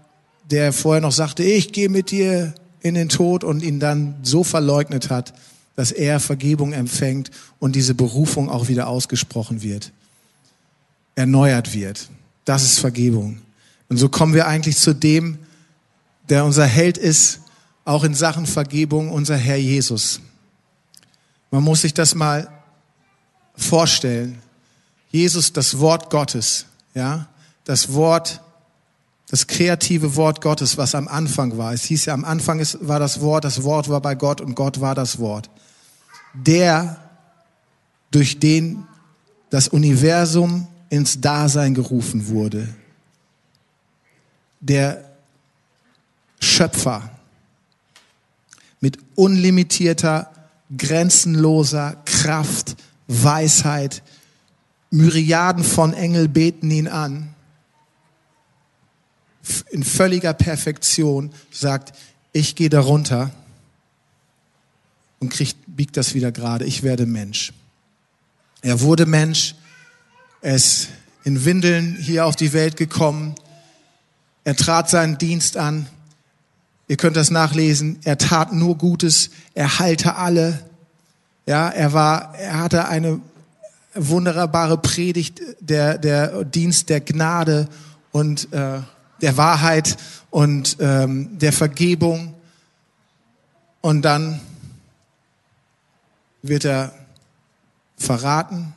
der 0.50 0.72
vorher 0.72 1.00
noch 1.00 1.12
sagte, 1.12 1.42
ich 1.42 1.72
gehe 1.72 1.88
mit 1.88 2.10
dir 2.10 2.54
in 2.80 2.94
den 2.94 3.08
Tod 3.08 3.44
und 3.44 3.62
ihn 3.62 3.80
dann 3.80 4.16
so 4.22 4.42
verleugnet 4.44 5.10
hat, 5.10 5.34
dass 5.76 5.92
er 5.92 6.20
Vergebung 6.20 6.72
empfängt 6.72 7.30
und 7.58 7.76
diese 7.76 7.94
Berufung 7.94 8.48
auch 8.48 8.68
wieder 8.68 8.88
ausgesprochen 8.88 9.62
wird, 9.62 9.92
erneuert 11.14 11.74
wird. 11.74 12.08
Das 12.44 12.62
ist 12.62 12.78
Vergebung. 12.78 13.40
Und 13.88 13.96
so 13.96 14.08
kommen 14.08 14.34
wir 14.34 14.46
eigentlich 14.46 14.76
zu 14.76 14.94
dem, 14.94 15.38
der 16.28 16.44
unser 16.44 16.66
Held 16.66 16.96
ist, 16.96 17.40
auch 17.84 18.04
in 18.04 18.14
Sachen 18.14 18.46
Vergebung, 18.46 19.10
unser 19.10 19.36
Herr 19.36 19.56
Jesus. 19.56 20.20
Man 21.50 21.64
muss 21.64 21.82
sich 21.82 21.92
das 21.92 22.14
mal 22.14 22.48
vorstellen. 23.56 24.38
Jesus, 25.10 25.52
das 25.52 25.78
Wort 25.78 26.10
Gottes, 26.10 26.66
ja, 26.94 27.28
das 27.64 27.92
Wort 27.92 28.40
das 29.30 29.46
kreative 29.46 30.16
Wort 30.16 30.40
Gottes, 30.40 30.76
was 30.76 30.96
am 30.96 31.06
Anfang 31.06 31.56
war. 31.56 31.72
Es 31.72 31.84
hieß 31.84 32.06
ja, 32.06 32.14
am 32.14 32.24
Anfang 32.24 32.58
ist, 32.58 32.78
war 32.88 32.98
das 32.98 33.20
Wort, 33.20 33.44
das 33.44 33.62
Wort 33.62 33.88
war 33.88 34.00
bei 34.00 34.16
Gott 34.16 34.40
und 34.40 34.56
Gott 34.56 34.80
war 34.80 34.96
das 34.96 35.20
Wort. 35.20 35.48
Der, 36.34 36.96
durch 38.10 38.40
den 38.40 38.84
das 39.50 39.68
Universum 39.68 40.66
ins 40.88 41.20
Dasein 41.20 41.74
gerufen 41.74 42.26
wurde. 42.26 42.68
Der 44.58 45.04
Schöpfer 46.40 47.10
mit 48.80 48.98
unlimitierter, 49.14 50.32
grenzenloser 50.76 51.96
Kraft, 52.04 52.76
Weisheit. 53.06 54.02
Myriaden 54.90 55.64
von 55.64 55.94
Engel 55.94 56.28
beten 56.28 56.70
ihn 56.70 56.88
an 56.88 57.34
in 59.70 59.82
völliger 59.82 60.34
Perfektion 60.34 61.32
sagt, 61.50 61.96
ich 62.32 62.54
gehe 62.54 62.68
darunter 62.68 63.30
und 65.18 65.30
krieg, 65.30 65.54
biegt 65.66 65.96
das 65.96 66.14
wieder 66.14 66.32
gerade. 66.32 66.64
Ich 66.64 66.82
werde 66.82 67.06
Mensch. 67.06 67.52
Er 68.62 68.80
wurde 68.80 69.06
Mensch. 69.06 69.54
Er 70.40 70.54
ist 70.54 70.88
in 71.24 71.44
Windeln 71.44 71.96
hier 71.96 72.26
auf 72.26 72.36
die 72.36 72.52
Welt 72.52 72.76
gekommen. 72.76 73.34
Er 74.44 74.56
trat 74.56 74.88
seinen 74.88 75.18
Dienst 75.18 75.56
an. 75.56 75.86
Ihr 76.88 76.96
könnt 76.96 77.16
das 77.16 77.30
nachlesen. 77.30 77.98
Er 78.04 78.18
tat 78.18 78.52
nur 78.52 78.76
Gutes. 78.78 79.30
Er 79.54 79.78
heilte 79.78 80.16
alle. 80.16 80.64
Ja, 81.46 81.68
er 81.68 81.92
war, 81.92 82.34
er 82.36 82.58
hatte 82.58 82.88
eine 82.88 83.20
wunderbare 83.94 84.78
Predigt, 84.78 85.40
der, 85.60 85.98
der 85.98 86.44
Dienst 86.44 86.88
der 86.88 87.00
Gnade 87.00 87.68
und 88.12 88.52
äh, 88.52 88.80
der 89.20 89.36
Wahrheit 89.36 89.96
und 90.30 90.76
ähm, 90.80 91.38
der 91.38 91.52
Vergebung. 91.52 92.34
Und 93.80 94.02
dann 94.02 94.40
wird 96.42 96.64
er 96.64 96.94
verraten, 97.96 98.74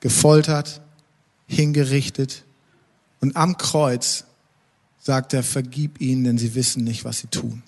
gefoltert, 0.00 0.80
hingerichtet. 1.46 2.44
Und 3.20 3.36
am 3.36 3.56
Kreuz 3.56 4.24
sagt 4.98 5.32
er, 5.32 5.42
vergib 5.42 6.00
ihnen, 6.00 6.24
denn 6.24 6.38
sie 6.38 6.54
wissen 6.54 6.84
nicht, 6.84 7.04
was 7.04 7.18
sie 7.18 7.28
tun. 7.28 7.62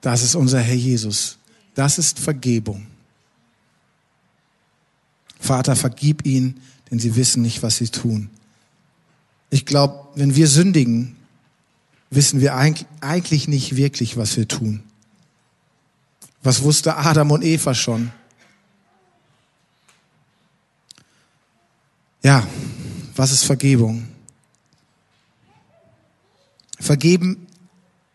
Das 0.00 0.22
ist 0.22 0.34
unser 0.34 0.60
Herr 0.60 0.74
Jesus. 0.74 1.38
Das 1.74 1.98
ist 1.98 2.18
Vergebung. 2.18 2.86
Vater, 5.42 5.74
vergib 5.74 6.24
ihnen, 6.24 6.60
denn 6.90 6.98
sie 6.98 7.16
wissen 7.16 7.42
nicht, 7.42 7.62
was 7.62 7.76
sie 7.76 7.88
tun. 7.88 8.30
Ich 9.50 9.66
glaube, 9.66 10.08
wenn 10.14 10.36
wir 10.36 10.46
sündigen, 10.46 11.16
wissen 12.10 12.40
wir 12.40 12.54
eigentlich 12.54 13.48
nicht 13.48 13.76
wirklich, 13.76 14.16
was 14.16 14.36
wir 14.36 14.46
tun. 14.46 14.84
Was 16.42 16.62
wusste 16.62 16.96
Adam 16.96 17.30
und 17.32 17.42
Eva 17.42 17.74
schon? 17.74 18.12
Ja, 22.22 22.46
was 23.16 23.32
ist 23.32 23.44
Vergebung? 23.44 24.06
Vergeben 26.78 27.46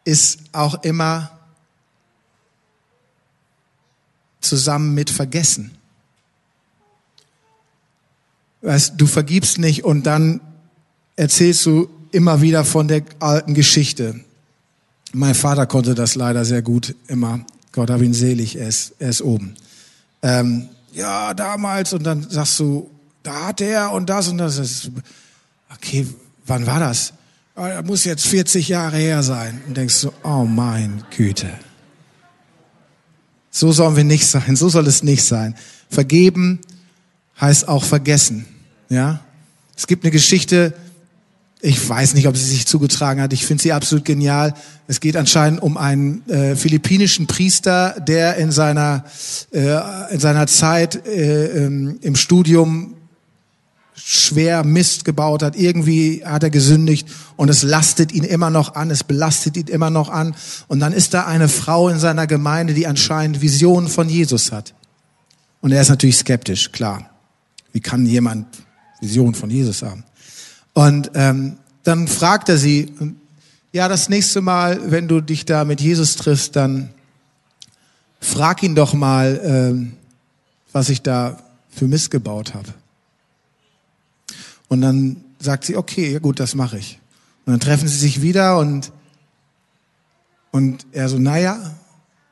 ist 0.05 0.39
auch 0.53 0.81
immer 0.83 1.37
zusammen 4.39 4.93
mit 4.93 5.09
Vergessen. 5.09 5.76
Weißt, 8.67 8.95
du 8.97 9.07
vergibst 9.07 9.59
nicht 9.59 9.85
und 9.85 10.03
dann 10.03 10.41
erzählst 11.15 11.65
du 11.65 11.87
immer 12.11 12.41
wieder 12.41 12.65
von 12.65 12.89
der 12.89 13.01
alten 13.19 13.53
Geschichte. 13.53 14.19
Mein 15.13 15.35
Vater 15.35 15.65
konnte 15.65 15.95
das 15.95 16.15
leider 16.15 16.43
sehr 16.43 16.61
gut 16.61 16.93
immer. 17.07 17.39
Gott 17.71 17.89
hab 17.89 18.01
ihn 18.01 18.13
selig, 18.13 18.57
er 18.57 18.67
ist, 18.67 18.95
er 18.99 19.07
ist 19.07 19.21
oben. 19.21 19.55
Ähm, 20.21 20.67
ja, 20.91 21.33
damals 21.33 21.93
und 21.93 22.03
dann 22.03 22.29
sagst 22.29 22.59
du, 22.59 22.89
da 23.23 23.47
hat 23.47 23.61
er 23.61 23.93
und 23.93 24.09
das 24.09 24.27
und 24.27 24.37
das. 24.37 24.91
Okay, 25.73 26.05
wann 26.45 26.67
war 26.67 26.81
das? 26.81 27.13
Er 27.55 27.83
muss 27.83 28.03
jetzt 28.03 28.27
40 28.27 28.67
Jahre 28.67 28.97
her 28.97 29.23
sein. 29.23 29.61
Und 29.65 29.77
denkst 29.77 30.01
du, 30.01 30.11
oh 30.25 30.43
mein 30.43 31.05
Güte. 31.15 31.51
So 33.49 33.71
sollen 33.71 33.95
wir 33.95 34.03
nicht 34.03 34.27
sein. 34.27 34.57
So 34.57 34.67
soll 34.67 34.87
es 34.87 35.03
nicht 35.03 35.23
sein. 35.23 35.55
Vergeben 35.89 36.59
heißt 37.39 37.69
auch 37.69 37.85
vergessen. 37.85 38.45
Ja? 38.89 39.21
Es 39.75 39.87
gibt 39.87 40.03
eine 40.03 40.11
Geschichte, 40.11 40.73
ich 41.61 41.87
weiß 41.87 42.13
nicht, 42.13 42.27
ob 42.27 42.37
sie 42.37 42.45
sich 42.45 42.67
zugetragen 42.67 43.21
hat. 43.21 43.33
Ich 43.33 43.45
finde 43.45 43.63
sie 43.63 43.73
absolut 43.73 44.05
genial. 44.05 44.53
Es 44.87 44.99
geht 44.99 45.17
anscheinend 45.17 45.61
um 45.61 45.75
einen 45.77 46.27
äh, 46.29 46.55
philippinischen 46.55 47.25
Priester, 47.25 47.95
der 47.99 48.35
in 48.35 48.51
seiner 48.51 49.05
äh, 49.51 50.13
in 50.13 50.19
seiner 50.19 50.45
Zeit 50.47 51.07
äh, 51.07 51.65
im, 51.65 51.97
im 52.01 52.15
Studium 52.15 52.93
schwer 53.95 54.63
Mist 54.63 55.03
gebaut 55.03 55.41
hat. 55.41 55.55
Irgendwie 55.55 56.23
hat 56.23 56.43
er 56.43 56.51
gesündigt 56.51 57.09
und 57.35 57.49
es 57.49 57.63
lastet 57.63 58.11
ihn 58.11 58.23
immer 58.23 58.49
noch 58.51 58.75
an, 58.75 58.91
es 58.91 59.03
belastet 59.03 59.57
ihn 59.57 59.67
immer 59.67 59.89
noch 59.89 60.09
an. 60.09 60.35
Und 60.67 60.79
dann 60.79 60.93
ist 60.93 61.13
da 61.13 61.25
eine 61.25 61.49
Frau 61.49 61.89
in 61.89 61.97
seiner 61.97 62.27
Gemeinde, 62.27 62.73
die 62.75 62.87
anscheinend 62.87 63.41
Visionen 63.41 63.89
von 63.89 64.07
Jesus 64.07 64.51
hat. 64.51 64.75
Und 65.59 65.71
er 65.71 65.81
ist 65.81 65.89
natürlich 65.89 66.17
skeptisch, 66.17 66.71
klar. 66.71 67.09
Wie 67.73 67.81
kann 67.81 68.05
jemand 68.05 68.45
Visionen 68.99 69.35
von 69.35 69.49
Jesus 69.49 69.81
haben? 69.81 70.03
Und 70.73 71.11
ähm, 71.15 71.57
dann 71.83 72.07
fragt 72.07 72.49
er 72.49 72.57
sie, 72.57 72.93
ja, 73.71 73.87
das 73.87 74.09
nächste 74.09 74.41
Mal, 74.41 74.91
wenn 74.91 75.07
du 75.07 75.21
dich 75.21 75.45
da 75.45 75.65
mit 75.65 75.81
Jesus 75.81 76.15
triffst, 76.15 76.55
dann 76.55 76.89
frag 78.19 78.63
ihn 78.63 78.75
doch 78.75 78.93
mal, 78.93 79.39
ähm, 79.43 79.93
was 80.71 80.89
ich 80.89 81.01
da 81.01 81.37
für 81.69 81.87
Mist 81.87 82.11
gebaut 82.11 82.53
habe. 82.53 82.73
Und 84.67 84.81
dann 84.81 85.23
sagt 85.39 85.65
sie, 85.65 85.77
okay, 85.77 86.11
ja 86.11 86.19
gut, 86.19 86.39
das 86.39 86.55
mache 86.55 86.77
ich. 86.77 86.99
Und 87.45 87.53
dann 87.53 87.59
treffen 87.59 87.87
sie 87.87 87.97
sich 87.97 88.21
wieder 88.21 88.57
und, 88.57 88.91
und 90.51 90.85
er 90.91 91.07
so, 91.07 91.17
naja, 91.17 91.75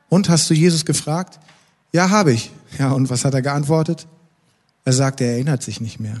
und 0.08 0.28
hast 0.28 0.50
du 0.50 0.54
Jesus 0.54 0.84
gefragt? 0.84 1.40
Ja, 1.92 2.10
habe 2.10 2.32
ich. 2.32 2.50
Ja, 2.78 2.92
und 2.92 3.08
was 3.08 3.24
hat 3.24 3.34
er 3.34 3.42
geantwortet? 3.42 4.06
Er 4.84 4.92
sagt, 4.92 5.20
er 5.20 5.32
erinnert 5.32 5.62
sich 5.62 5.80
nicht 5.80 5.98
mehr. 5.98 6.20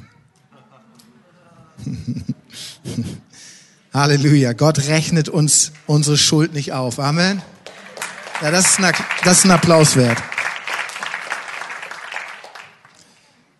Halleluja. 3.94 4.52
Gott 4.52 4.86
rechnet 4.88 5.28
uns 5.28 5.72
unsere 5.86 6.16
Schuld 6.16 6.52
nicht 6.52 6.72
auf. 6.72 6.98
Amen. 6.98 7.42
Ja, 8.42 8.50
das 8.50 8.66
ist 8.66 8.80
ein, 8.80 8.94
das 9.24 9.38
ist 9.38 9.44
ein 9.44 9.50
Applaus 9.50 9.96
wert. 9.96 10.22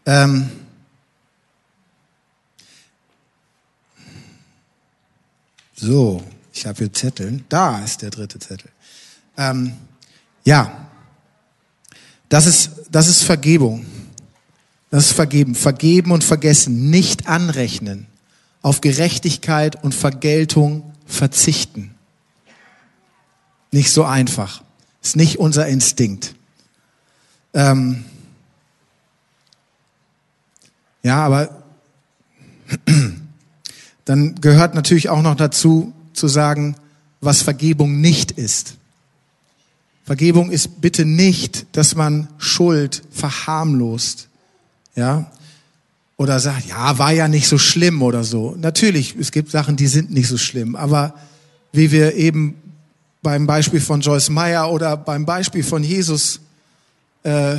Ähm, 0.04 0.50
so, 5.74 6.22
ich 6.52 6.66
habe 6.66 6.78
hier 6.78 6.92
Zetteln. 6.92 7.44
Da 7.48 7.82
ist 7.82 8.02
der 8.02 8.10
dritte 8.10 8.38
Zettel. 8.38 8.70
Ähm, 9.36 9.72
ja, 10.44 10.86
das 12.28 12.46
ist, 12.46 12.70
das 12.90 13.08
ist 13.08 13.24
Vergebung. 13.24 13.86
Das 14.90 15.06
ist 15.06 15.12
Vergeben. 15.12 15.54
Vergeben 15.54 16.12
und 16.12 16.24
vergessen. 16.24 16.90
Nicht 16.90 17.28
anrechnen. 17.28 18.06
Auf 18.62 18.80
Gerechtigkeit 18.80 19.82
und 19.82 19.94
Vergeltung 19.94 20.92
verzichten. 21.06 21.94
Nicht 23.72 23.90
so 23.90 24.04
einfach. 24.04 24.62
Ist 25.02 25.16
nicht 25.16 25.38
unser 25.38 25.66
Instinkt. 25.66 26.34
Ähm, 27.54 28.04
ja, 31.02 31.24
aber 31.24 31.62
dann 34.04 34.34
gehört 34.40 34.74
natürlich 34.74 35.08
auch 35.08 35.22
noch 35.22 35.36
dazu 35.36 35.92
zu 36.12 36.28
sagen, 36.28 36.76
was 37.20 37.42
Vergebung 37.42 38.00
nicht 38.00 38.32
ist. 38.32 38.76
Vergebung 40.04 40.50
ist 40.50 40.80
bitte 40.80 41.04
nicht, 41.04 41.66
dass 41.76 41.94
man 41.94 42.28
Schuld 42.38 43.02
verharmlost. 43.10 44.28
Ja? 44.96 45.30
Oder 46.16 46.40
sagt, 46.40 46.66
ja, 46.66 46.98
war 46.98 47.12
ja 47.12 47.28
nicht 47.28 47.46
so 47.46 47.58
schlimm 47.58 48.02
oder 48.02 48.24
so. 48.24 48.56
Natürlich, 48.58 49.14
es 49.16 49.30
gibt 49.30 49.50
Sachen, 49.50 49.76
die 49.76 49.86
sind 49.86 50.10
nicht 50.10 50.28
so 50.28 50.38
schlimm. 50.38 50.74
Aber 50.74 51.14
wie 51.72 51.92
wir 51.92 52.14
eben 52.14 52.56
beim 53.22 53.46
Beispiel 53.46 53.80
von 53.80 54.00
Joyce 54.00 54.30
Meyer 54.30 54.72
oder 54.72 54.96
beim 54.96 55.26
Beispiel 55.26 55.62
von 55.62 55.84
Jesus 55.84 56.40
äh, 57.22 57.56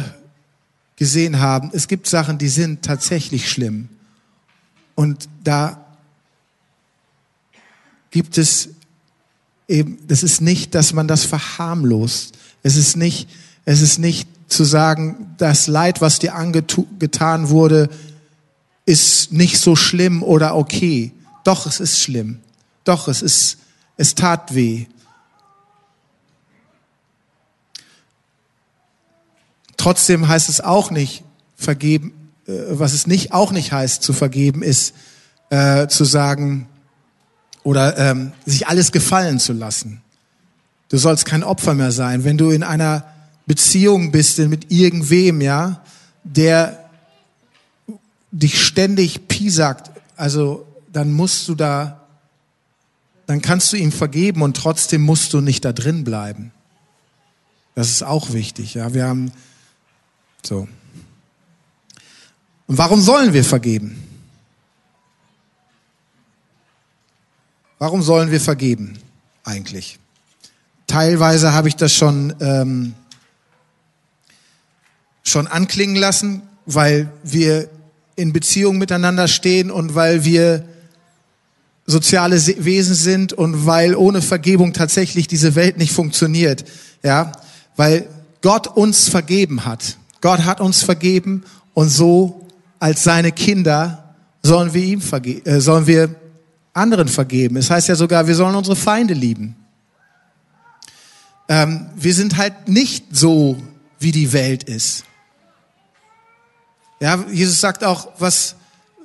gesehen 0.95 1.39
haben, 1.39 1.69
es 1.73 1.88
gibt 1.88 2.08
Sachen, 2.08 2.39
die 2.39 2.50
sind 2.50 2.84
tatsächlich 2.84 3.50
schlimm. 3.50 3.89
Und 4.95 5.30
da 5.43 5.86
gibt 8.10 8.39
es 8.39 8.69
eben, 9.67 10.00
das 10.08 10.23
ist 10.23 10.41
nicht, 10.41 10.73
dass 10.73 10.93
man 10.93 11.08
das 11.08 11.26
verharmlost. 11.26 12.36
Es 12.63 12.76
ist 12.76 12.97
nicht, 12.97 13.30
es 13.65 13.82
ist 13.82 14.00
nicht 14.00 14.28
zu 14.47 14.63
sagen, 14.63 15.36
das 15.38 15.67
Leid, 15.67 16.01
was 16.01 16.19
dir 16.19 16.36
angetan 16.36 17.49
wurde, 17.49 17.89
ist 18.86 19.33
nicht 19.33 19.60
so 19.60 19.75
schlimm 19.75 20.23
oder 20.23 20.55
okay. 20.55 21.12
Doch, 21.43 21.65
es 21.65 21.79
ist 21.79 21.99
schlimm. 21.99 22.39
Doch, 22.83 23.07
es 23.07 23.21
ist, 23.21 23.57
es 23.97 24.15
tat 24.15 24.55
weh. 24.55 24.86
Trotzdem 29.75 30.27
heißt 30.27 30.49
es 30.49 30.62
auch 30.62 30.89
nicht 30.89 31.23
vergeben, 31.55 32.31
äh, 32.47 32.53
was 32.69 32.93
es 32.93 33.07
nicht 33.07 33.33
auch 33.33 33.51
nicht 33.51 33.71
heißt 33.71 34.01
zu 34.01 34.13
vergeben, 34.13 34.63
ist 34.63 34.93
äh, 35.49 35.88
zu 35.88 36.05
sagen 36.05 36.67
oder 37.63 37.97
ähm, 37.97 38.31
sich 38.45 38.67
alles 38.67 38.91
gefallen 38.91 39.39
zu 39.39 39.53
lassen. 39.53 40.01
Du 40.89 40.97
sollst 40.97 41.25
kein 41.25 41.43
Opfer 41.43 41.73
mehr 41.73 41.91
sein, 41.91 42.23
wenn 42.23 42.38
du 42.38 42.49
in 42.49 42.63
einer 42.63 43.05
Beziehung 43.47 44.12
bist 44.12 44.38
mit 44.39 44.71
irgendwem, 44.71 45.41
ja, 45.41 45.81
der 46.23 46.89
dich 48.31 48.62
ständig 48.62 49.27
piesackt, 49.27 49.89
also 50.17 50.67
dann 50.91 51.13
musst 51.13 51.47
du 51.47 51.55
da, 51.55 52.05
dann 53.25 53.41
kannst 53.41 53.71
du 53.71 53.77
ihm 53.77 53.91
vergeben 53.91 54.41
und 54.41 54.57
trotzdem 54.57 55.01
musst 55.01 55.33
du 55.33 55.41
nicht 55.41 55.63
da 55.65 55.73
drin 55.73 56.03
bleiben. 56.03 56.51
Das 57.73 57.89
ist 57.89 58.03
auch 58.03 58.33
wichtig, 58.33 58.73
ja. 58.73 58.93
Wir 58.93 59.07
haben 59.07 59.31
so. 60.43 60.67
Und 62.67 62.77
warum 62.77 63.01
sollen 63.01 63.33
wir 63.33 63.43
vergeben? 63.43 64.03
Warum 67.79 68.01
sollen 68.01 68.31
wir 68.31 68.41
vergeben 68.41 68.97
eigentlich? 69.43 69.99
Teilweise 70.88 71.53
habe 71.53 71.67
ich 71.67 71.75
das 71.75 71.93
schon 71.93 72.33
ähm, 72.39 72.95
schon 75.28 75.48
anklingen 75.48 75.96
lassen, 75.96 76.42
weil 76.66 77.10
wir 77.24 77.70
in 78.16 78.34
Beziehung 78.34 78.78
miteinander 78.78 79.28
stehen 79.28 79.70
und 79.72 79.96
weil 79.96 80.26
wir 80.26 80.63
soziale 81.86 82.36
Wesen 82.63 82.96
sind 82.96 83.34
und 83.34 83.66
weil 83.66 83.96
ohne 83.96 84.22
Vergebung 84.22 84.74
tatsächlich 84.74 85.28
diese 85.28 85.56
Welt 85.56 85.78
nicht 85.78 85.94
funktioniert. 85.94 86.66
Ja, 87.04 87.32
weil 87.76 88.08
Gott 88.42 88.68
uns 88.68 89.08
vergeben 89.08 89.66
hat. 89.66 89.98
Gott 90.22 90.46
hat 90.46 90.60
uns 90.60 90.84
vergeben 90.84 91.44
und 91.74 91.90
so 91.90 92.48
als 92.80 93.04
seine 93.04 93.32
Kinder 93.32 94.16
sollen 94.44 94.74
wir 94.74 94.84
ihm 94.84 95.02
vergeben, 95.02 95.46
äh, 95.46 95.62
sollen 95.62 95.88
wir 95.88 96.16
anderen 96.74 97.08
vergeben. 97.08 97.58
Es 97.58 97.70
heißt 97.70 97.88
ja 97.88 97.96
sogar, 97.96 98.28
wir 98.28 98.36
sollen 98.36 98.56
unsere 98.56 98.76
Feinde 98.76 99.13
lieben. 99.13 99.56
Ähm, 101.50 101.88
wir 101.96 102.13
sind 102.13 102.38
halt 102.38 102.68
nicht 102.68 103.16
so, 103.16 103.58
wie 104.00 104.12
die 104.12 104.34
Welt 104.34 104.63
ist. 104.63 105.06
Ja, 106.99 107.23
Jesus 107.31 107.62
sagt 107.62 107.83
auch, 107.83 108.10
was, 108.17 108.55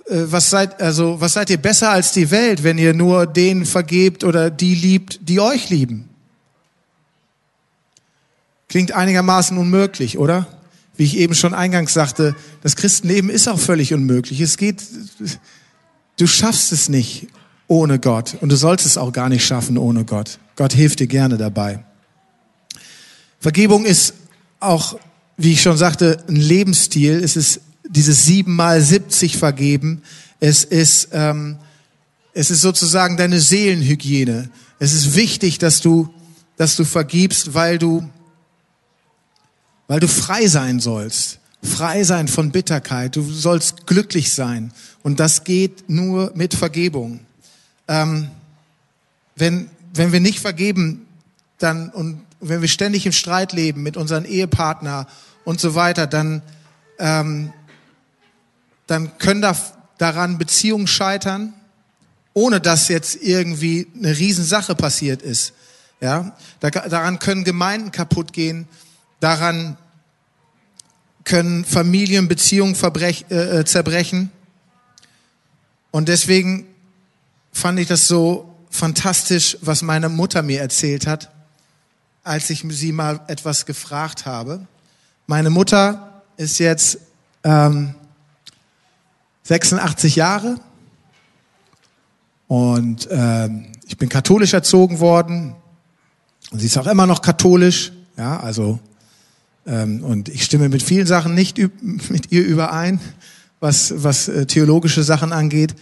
äh, 0.06 0.24
was 0.26 0.50
seid, 0.50 0.80
also, 0.80 1.20
was 1.20 1.34
seid 1.34 1.50
ihr 1.50 1.58
besser 1.58 1.90
als 1.90 2.12
die 2.12 2.30
Welt, 2.30 2.62
wenn 2.62 2.78
ihr 2.78 2.94
nur 2.94 3.26
denen 3.26 3.66
vergebt 3.66 4.24
oder 4.24 4.50
die 4.50 4.74
liebt, 4.74 5.20
die 5.28 5.40
euch 5.40 5.70
lieben? 5.70 6.08
Klingt 8.68 8.92
einigermaßen 8.92 9.58
unmöglich, 9.58 10.16
oder? 10.16 10.46
Wie 10.96 11.04
ich 11.04 11.18
eben 11.18 11.34
schon 11.34 11.52
eingangs 11.52 11.92
sagte, 11.92 12.34
das 12.62 12.76
Christenleben 12.76 13.28
ist 13.28 13.48
auch 13.48 13.58
völlig 13.58 13.92
unmöglich. 13.92 14.40
Es 14.40 14.56
geht, 14.56 14.82
du 16.18 16.26
schaffst 16.26 16.72
es 16.72 16.88
nicht 16.88 17.28
ohne 17.68 17.98
Gott 17.98 18.36
und 18.40 18.50
du 18.50 18.56
sollst 18.56 18.86
es 18.86 18.96
auch 18.96 19.12
gar 19.12 19.28
nicht 19.28 19.44
schaffen 19.44 19.76
ohne 19.76 20.04
Gott. 20.04 20.38
Gott 20.56 20.72
hilft 20.72 21.00
dir 21.00 21.06
gerne 21.06 21.36
dabei. 21.36 21.84
Vergebung 23.40 23.84
ist 23.84 24.14
auch, 24.60 24.98
wie 25.36 25.52
ich 25.52 25.62
schon 25.62 25.76
sagte, 25.76 26.22
ein 26.28 26.36
Lebensstil. 26.36 27.22
Es 27.22 27.36
ist 27.36 27.60
dieses 27.92 28.24
sieben 28.24 28.56
mal 28.56 28.80
siebzig 28.80 29.36
vergeben. 29.36 30.02
Es 30.40 30.64
ist, 30.64 31.10
ähm, 31.12 31.58
es 32.32 32.50
ist 32.50 32.62
sozusagen 32.62 33.16
deine 33.16 33.40
Seelenhygiene. 33.40 34.50
Es 34.78 34.94
ist 34.94 35.14
wichtig, 35.14 35.58
dass 35.58 35.80
du, 35.80 36.12
dass 36.56 36.74
du 36.76 36.84
vergibst, 36.84 37.54
weil 37.54 37.78
du, 37.78 38.08
weil 39.86 40.00
du 40.00 40.08
frei 40.08 40.46
sein 40.46 40.80
sollst. 40.80 41.38
Frei 41.62 42.02
sein 42.02 42.26
von 42.26 42.50
Bitterkeit. 42.50 43.14
Du 43.14 43.22
sollst 43.22 43.86
glücklich 43.86 44.32
sein. 44.32 44.72
Und 45.02 45.20
das 45.20 45.44
geht 45.44 45.88
nur 45.88 46.32
mit 46.34 46.54
Vergebung. 46.54 47.20
Ähm, 47.86 48.28
wenn, 49.36 49.68
wenn 49.94 50.12
wir 50.12 50.20
nicht 50.20 50.40
vergeben, 50.40 51.06
dann, 51.58 51.90
und 51.90 52.22
wenn 52.40 52.62
wir 52.62 52.68
ständig 52.68 53.06
im 53.06 53.12
Streit 53.12 53.52
leben 53.52 53.82
mit 53.82 53.96
unseren 53.96 54.24
Ehepartner 54.24 55.06
und 55.44 55.60
so 55.60 55.74
weiter, 55.74 56.06
dann, 56.06 56.42
ähm, 56.98 57.52
dann 58.92 59.18
können 59.18 59.40
da, 59.40 59.56
daran 59.98 60.38
Beziehungen 60.38 60.86
scheitern, 60.86 61.54
ohne 62.34 62.60
dass 62.60 62.88
jetzt 62.88 63.16
irgendwie 63.16 63.88
eine 63.96 64.16
Riesensache 64.16 64.74
passiert 64.74 65.22
ist. 65.22 65.54
Ja, 66.00 66.36
da, 66.60 66.70
daran 66.70 67.18
können 67.18 67.44
Gemeinden 67.44 67.90
kaputt 67.90 68.32
gehen, 68.32 68.68
daran 69.20 69.76
können 71.24 71.64
Familienbeziehungen 71.64 72.74
verbrech, 72.74 73.26
äh, 73.30 73.60
äh, 73.60 73.64
zerbrechen. 73.64 74.30
Und 75.90 76.08
deswegen 76.08 76.66
fand 77.52 77.78
ich 77.78 77.86
das 77.86 78.08
so 78.08 78.54
fantastisch, 78.68 79.56
was 79.60 79.82
meine 79.82 80.08
Mutter 80.08 80.42
mir 80.42 80.60
erzählt 80.60 81.06
hat, 81.06 81.30
als 82.24 82.50
ich 82.50 82.64
sie 82.70 82.92
mal 82.92 83.20
etwas 83.28 83.64
gefragt 83.64 84.26
habe. 84.26 84.66
Meine 85.26 85.50
Mutter 85.50 86.22
ist 86.36 86.58
jetzt 86.58 86.98
ähm, 87.44 87.94
86 89.52 90.16
Jahre 90.16 90.56
und 92.48 93.06
ähm, 93.10 93.66
ich 93.86 93.98
bin 93.98 94.08
katholisch 94.08 94.54
erzogen 94.54 94.98
worden 94.98 95.54
und 96.50 96.58
sie 96.58 96.68
ist 96.68 96.78
auch 96.78 96.86
immer 96.86 97.06
noch 97.06 97.20
katholisch, 97.20 97.92
ja, 98.16 98.40
also 98.40 98.78
ähm, 99.66 100.02
und 100.04 100.30
ich 100.30 100.44
stimme 100.44 100.70
mit 100.70 100.82
vielen 100.82 101.06
Sachen 101.06 101.34
nicht 101.34 101.58
mit 101.82 102.32
ihr 102.32 102.46
überein, 102.46 102.98
was 103.60 103.92
was 104.02 104.28
äh, 104.28 104.46
theologische 104.46 105.02
Sachen 105.02 105.34
angeht, 105.34 105.74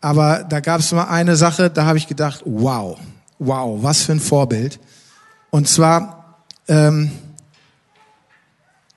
aber 0.00 0.44
da 0.48 0.60
gab 0.60 0.78
es 0.78 0.92
mal 0.92 1.08
eine 1.08 1.34
Sache, 1.34 1.70
da 1.70 1.86
habe 1.86 1.98
ich 1.98 2.06
gedacht, 2.06 2.42
wow, 2.44 3.00
wow, 3.40 3.82
was 3.82 4.02
für 4.02 4.12
ein 4.12 4.20
Vorbild. 4.20 4.78
Und 5.50 5.66
zwar 5.66 6.36
ähm, 6.68 7.10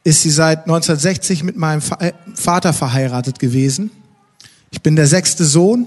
ist 0.04 0.22
sie 0.22 0.30
seit 0.30 0.60
1960 0.60 1.44
mit 1.44 1.58
meinem 1.58 1.82
äh, 1.98 2.12
Vater 2.36 2.72
verheiratet 2.72 3.40
gewesen. 3.40 3.90
Ich 4.74 4.82
bin 4.82 4.96
der 4.96 5.06
sechste 5.06 5.44
Sohn. 5.44 5.86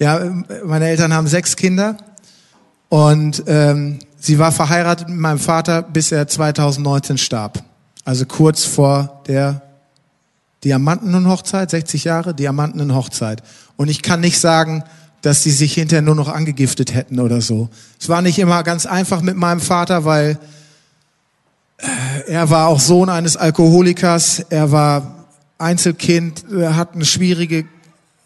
Ja, 0.00 0.20
meine 0.64 0.88
Eltern 0.88 1.14
haben 1.14 1.28
sechs 1.28 1.54
Kinder 1.54 1.96
und 2.88 3.44
ähm, 3.46 4.00
sie 4.18 4.40
war 4.40 4.50
verheiratet 4.50 5.08
mit 5.08 5.18
meinem 5.18 5.38
Vater, 5.38 5.82
bis 5.82 6.10
er 6.10 6.26
2019 6.26 7.16
starb. 7.16 7.62
Also 8.04 8.26
kurz 8.26 8.64
vor 8.64 9.22
der 9.28 9.62
Diamantenhochzeit, 10.64 11.70
60 11.70 12.04
Jahre 12.04 12.34
Diamantenhochzeit. 12.34 13.44
Und 13.76 13.88
ich 13.88 14.02
kann 14.02 14.20
nicht 14.20 14.40
sagen, 14.40 14.82
dass 15.22 15.44
sie 15.44 15.52
sich 15.52 15.72
hinterher 15.72 16.02
nur 16.02 16.16
noch 16.16 16.28
angegiftet 16.28 16.94
hätten 16.94 17.20
oder 17.20 17.40
so. 17.40 17.68
Es 18.00 18.08
war 18.08 18.22
nicht 18.22 18.40
immer 18.40 18.64
ganz 18.64 18.86
einfach 18.86 19.22
mit 19.22 19.36
meinem 19.36 19.60
Vater, 19.60 20.04
weil 20.04 20.38
äh, 21.78 22.32
er 22.32 22.50
war 22.50 22.66
auch 22.66 22.80
Sohn 22.80 23.08
eines 23.08 23.36
Alkoholikers, 23.36 24.40
er 24.50 24.72
war 24.72 25.23
Einzelkind, 25.64 26.44
hat 26.52 26.94
eine 26.94 27.04
schwierige 27.04 27.64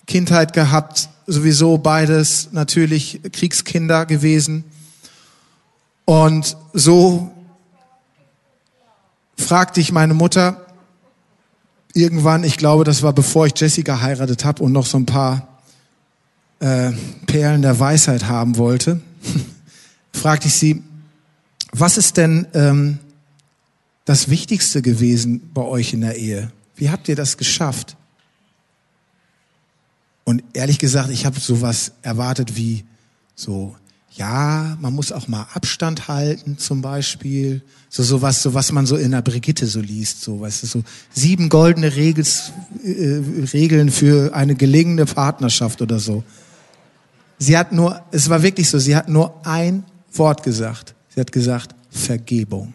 Kindheit 0.07 0.53
gehabt, 0.53 1.09
sowieso 1.27 1.79
beides 1.79 2.49
natürlich 2.53 3.21
Kriegskinder 3.33 4.07
gewesen. 4.07 4.65
Und 6.05 6.57
so 6.73 7.31
fragte 9.37 9.81
ich 9.81 9.93
meine 9.93 10.15
Mutter 10.15 10.67
irgendwann, 11.95 12.45
ich 12.45 12.57
glaube, 12.57 12.85
das 12.85 13.03
war 13.03 13.13
bevor 13.13 13.47
ich 13.47 13.53
Jessica 13.57 13.97
geheiratet 13.97 14.45
habe 14.45 14.63
und 14.63 14.73
noch 14.73 14.87
so 14.87 14.99
ein 14.99 15.07
paar 15.07 15.61
äh, 16.61 16.93
Perlen 17.27 17.63
der 17.63 17.79
Weisheit 17.79 18.25
haben 18.27 18.57
wollte, 18.57 19.01
fragte 20.13 20.49
ich 20.49 20.55
sie, 20.55 20.83
was 21.73 21.99
ist 21.99 22.17
denn 22.17 22.47
ähm, 22.55 22.99
das 24.05 24.31
Wichtigste 24.31 24.81
gewesen 24.81 25.51
bei 25.53 25.63
euch 25.63 25.93
in 25.93 26.01
der 26.01 26.17
Ehe? 26.17 26.51
Wie 26.79 26.91
habt 26.91 27.09
ihr 27.09 27.17
das 27.17 27.37
geschafft? 27.37 27.97
Und 30.25 30.43
ehrlich 30.53 30.79
gesagt, 30.79 31.11
ich 31.11 31.27
habe 31.27 31.41
sowas 31.41 31.93
erwartet 32.03 32.57
wie 32.57 32.85
so, 33.35 33.77
ja, 34.13 34.77
man 34.81 34.95
muss 34.95 35.13
auch 35.13 35.29
mal 35.29 35.47
Abstand 35.55 36.09
halten 36.09 36.59
zum 36.59 36.83
Beispiel. 36.83 37.63
So 37.89 38.03
sowas, 38.03 38.43
so 38.43 38.55
was 38.55 38.73
man 38.73 38.87
so 38.87 38.97
in 38.97 39.11
der 39.11 39.23
Brigitte 39.23 39.67
so 39.67 39.81
liest, 39.81 40.23
so 40.23 40.41
weißt 40.41 40.63
du, 40.63 40.67
so 40.67 40.85
sieben 41.13 41.49
goldene 41.49 41.95
Regels, 41.95 42.53
äh, 42.85 43.23
Regeln 43.53 43.91
für 43.91 44.35
eine 44.35 44.55
gelingende 44.55 45.07
Partnerschaft 45.07 45.83
oder 45.83 45.99
so. 45.99 46.25
Sie 47.39 47.57
hat 47.57 47.73
nur, 47.73 48.03
es 48.11 48.29
war 48.29 48.43
wirklich 48.43 48.69
so, 48.69 48.79
sie 48.79 48.97
hat 48.97 49.09
nur 49.09 49.47
ein 49.47 49.85
Wort 50.13 50.43
gesagt. 50.43 50.95
Sie 51.15 51.21
hat 51.21 51.33
gesagt, 51.33 51.75
Vergebung. 51.91 52.75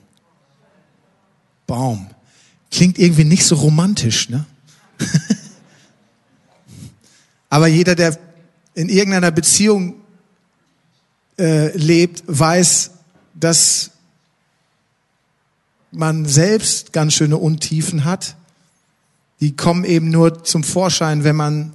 Baum. 1.67 2.07
Klingt 2.73 2.97
irgendwie 2.97 3.23
nicht 3.23 3.45
so 3.45 3.55
romantisch, 3.55 4.29
ne? 4.29 4.45
Aber 7.49 7.67
jeder, 7.67 7.93
der 7.93 8.17
in 8.73 8.89
irgendeiner 8.89 9.29
Beziehung 9.29 9.93
äh, 11.37 11.75
lebt, 11.77 12.23
weiß, 12.25 12.89
dass 13.35 13.91
man 15.91 16.25
selbst 16.25 16.91
ganz 16.93 17.13
schöne 17.13 17.37
Untiefen 17.37 18.05
hat. 18.05 18.35
Die 19.39 19.55
kommen 19.55 19.83
eben 19.83 20.09
nur 20.09 20.43
zum 20.43 20.63
Vorschein, 20.63 21.23
wenn 21.23 21.35
man 21.35 21.73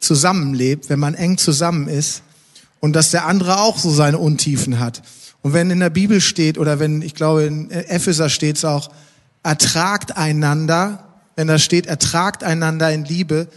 zusammenlebt, 0.00 0.88
wenn 0.88 0.98
man 0.98 1.12
eng 1.12 1.36
zusammen 1.36 1.88
ist 1.88 2.22
und 2.80 2.94
dass 2.94 3.10
der 3.10 3.26
andere 3.26 3.60
auch 3.60 3.78
so 3.78 3.90
seine 3.90 4.18
Untiefen 4.18 4.78
hat. 4.78 5.02
Und 5.42 5.52
wenn 5.52 5.70
in 5.70 5.80
der 5.80 5.90
Bibel 5.90 6.22
steht 6.22 6.56
oder 6.56 6.78
wenn, 6.78 7.02
ich 7.02 7.14
glaube, 7.14 7.44
in 7.44 7.70
Epheser 7.70 8.30
steht 8.30 8.56
es 8.56 8.64
auch, 8.64 8.90
ertragt 9.42 10.16
einander, 10.16 11.04
wenn 11.36 11.48
da 11.48 11.58
steht, 11.58 11.86
ertragt 11.86 12.44
einander 12.44 12.92
in 12.92 13.04
Liebe, 13.04 13.48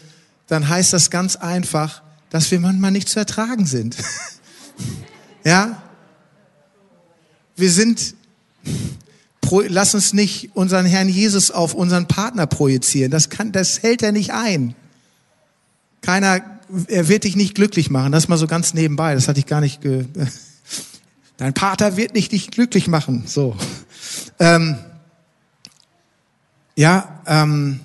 dann 0.47 0.67
heißt 0.67 0.93
das 0.93 1.09
ganz 1.09 1.35
einfach, 1.35 2.01
dass 2.29 2.51
wir 2.51 2.59
manchmal 2.59 2.91
nicht 2.91 3.09
zu 3.09 3.19
ertragen 3.19 3.65
sind. 3.65 3.97
ja? 5.43 5.81
Wir 7.55 7.71
sind, 7.71 8.15
lass 9.49 9.95
uns 9.95 10.13
nicht 10.13 10.55
unseren 10.55 10.85
Herrn 10.85 11.07
Jesus 11.07 11.51
auf 11.51 11.73
unseren 11.73 12.07
Partner 12.07 12.47
projizieren. 12.47 13.11
Das 13.11 13.29
kann, 13.29 13.51
das 13.51 13.83
hält 13.83 14.03
er 14.03 14.11
nicht 14.11 14.33
ein. 14.33 14.75
Keiner, 16.01 16.41
er 16.87 17.07
wird 17.07 17.23
dich 17.23 17.35
nicht 17.35 17.55
glücklich 17.55 17.89
machen. 17.89 18.11
Das 18.11 18.27
mal 18.27 18.37
so 18.37 18.47
ganz 18.47 18.73
nebenbei. 18.73 19.15
Das 19.15 19.27
hatte 19.27 19.39
ich 19.39 19.45
gar 19.45 19.61
nicht, 19.61 19.81
ge 19.81 20.05
dein 21.37 21.53
Pater 21.53 21.97
wird 21.97 22.13
nicht 22.13 22.31
dich 22.31 22.51
glücklich 22.51 22.87
machen. 22.87 23.23
So. 23.25 23.55
Ähm, 24.39 24.77
ja, 26.75 27.21
ähm, 27.25 27.79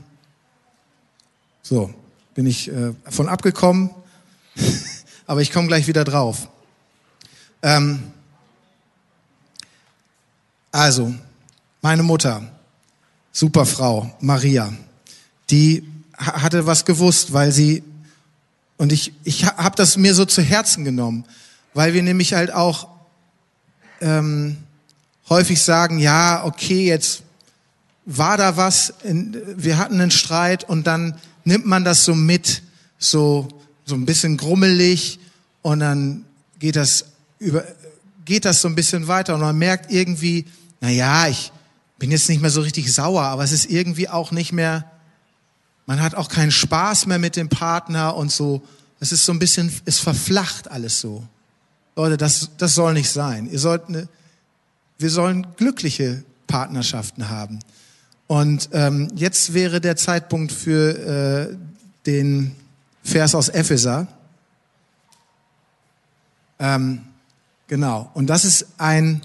so, 1.63 1.95
bin 2.35 2.47
ich 2.47 2.69
äh, 2.69 2.93
von 3.09 3.29
abgekommen, 3.29 3.91
aber 5.27 5.43
ich 5.43 5.53
komme 5.53 5.69
gleich 5.69 5.87
wieder 5.87 6.05
drauf. 6.05 6.49
Ähm, 7.63 8.03
also, 10.73 11.15
meine 11.83 12.03
Mutter, 12.03 12.51
super 13.33 13.67
Frau, 13.67 14.13
Maria, 14.21 14.73
die 15.51 15.87
hatte 16.17 16.67
was 16.67 16.85
gewusst, 16.85 17.33
weil 17.33 17.53
sie, 17.53 17.83
und 18.77 18.93
ich, 18.93 19.13
ich 19.25 19.47
habe 19.47 19.77
das 19.77 19.97
mir 19.97 20.15
so 20.15 20.25
zu 20.25 20.43
Herzen 20.43 20.85
genommen, 20.85 21.25
weil 21.75 21.95
wir 21.95 22.03
nämlich 22.03 22.35
halt 22.35 22.53
auch 22.53 22.89
ähm, 24.01 24.57
häufig 25.29 25.63
sagen, 25.63 25.99
ja, 25.99 26.45
okay, 26.45 26.87
jetzt 26.87 27.23
war 28.17 28.37
da 28.37 28.57
was, 28.57 28.95
wir 29.05 29.79
hatten 29.79 30.01
einen 30.01 30.11
Streit 30.11 30.69
und 30.69 30.87
dann 30.87 31.15
nimmt 31.45 31.67
man 31.67 31.85
das 31.85 32.05
so 32.05 32.15
mit, 32.15 32.63
so, 32.99 33.47
so 33.85 33.95
ein 33.95 34.05
bisschen 34.05 34.37
grummelig 34.37 35.21
und 35.63 35.81
dann 35.81 36.25
geht 36.59 36.75
das 36.75 37.05
über, 37.39 37.65
geht 38.25 38.45
das 38.45 38.63
so 38.63 38.69
ein 38.69 38.75
bisschen 38.75 39.07
weiter 39.07 39.35
und 39.35 39.41
man 39.41 39.57
merkt 39.57 39.93
irgendwie, 39.93 40.45
na 40.81 40.91
ja, 40.91 41.29
ich 41.29 41.53
bin 42.01 42.11
jetzt 42.11 42.29
nicht 42.29 42.41
mehr 42.41 42.51
so 42.51 42.63
richtig 42.63 42.93
sauer, 42.93 43.23
aber 43.23 43.45
es 43.45 43.53
ist 43.53 43.71
irgendwie 43.71 44.09
auch 44.09 44.33
nicht 44.33 44.53
mehr, 44.53 44.91
man 45.87 46.01
hat 46.01 46.17
auch 46.17 46.29
keinen 46.29 46.51
Spaß 46.51 47.07
mehr 47.07 47.21
mit 47.21 47.37
dem 47.37 47.49
Partner 47.49 48.17
und 48.17 48.33
so. 48.33 48.63
Es 48.99 49.13
ist 49.13 49.25
so 49.25 49.33
ein 49.33 49.39
bisschen, 49.39 49.73
es 49.85 50.01
verflacht 50.01 50.69
alles 50.69 51.01
so. 51.01 51.25
Leute, 51.95 52.17
das, 52.17 52.51
das 52.59 52.75
soll 52.75 52.95
nicht 52.95 53.11
sein. 53.11 53.49
Ihr 53.51 53.59
sollt 53.59 53.89
eine, 53.89 54.09
wir 54.99 55.11
sollen 55.11 55.47
glückliche 55.57 56.25
Partnerschaften 56.49 57.29
haben. 57.29 57.61
Und 58.31 58.69
ähm, 58.75 59.09
jetzt 59.17 59.55
wäre 59.55 59.81
der 59.81 59.97
Zeitpunkt 59.97 60.53
für 60.53 61.51
äh, 61.51 61.57
den 62.07 62.55
Vers 63.03 63.35
aus 63.35 63.49
Epheser. 63.49 64.07
Ähm, 66.61 67.01
genau. 67.67 68.09
Und 68.15 68.29
das 68.29 68.45
ist 68.45 68.67
ein, 68.79 69.23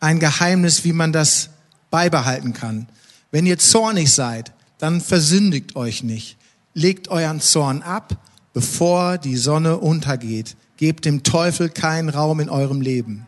ein 0.00 0.18
Geheimnis, 0.18 0.82
wie 0.82 0.92
man 0.92 1.12
das 1.12 1.50
beibehalten 1.92 2.52
kann. 2.52 2.88
Wenn 3.30 3.46
ihr 3.46 3.60
zornig 3.60 4.12
seid, 4.12 4.50
dann 4.78 5.00
versündigt 5.00 5.76
euch 5.76 6.02
nicht. 6.02 6.36
Legt 6.74 7.06
euren 7.06 7.40
Zorn 7.40 7.82
ab, 7.82 8.16
bevor 8.54 9.18
die 9.18 9.36
Sonne 9.36 9.76
untergeht. 9.76 10.56
Gebt 10.78 11.04
dem 11.04 11.22
Teufel 11.22 11.68
keinen 11.68 12.08
Raum 12.08 12.40
in 12.40 12.50
eurem 12.50 12.80
Leben. 12.80 13.24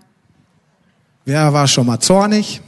Wer 1.24 1.52
war 1.52 1.68
schon 1.68 1.86
mal 1.86 2.00
zornig? 2.00 2.62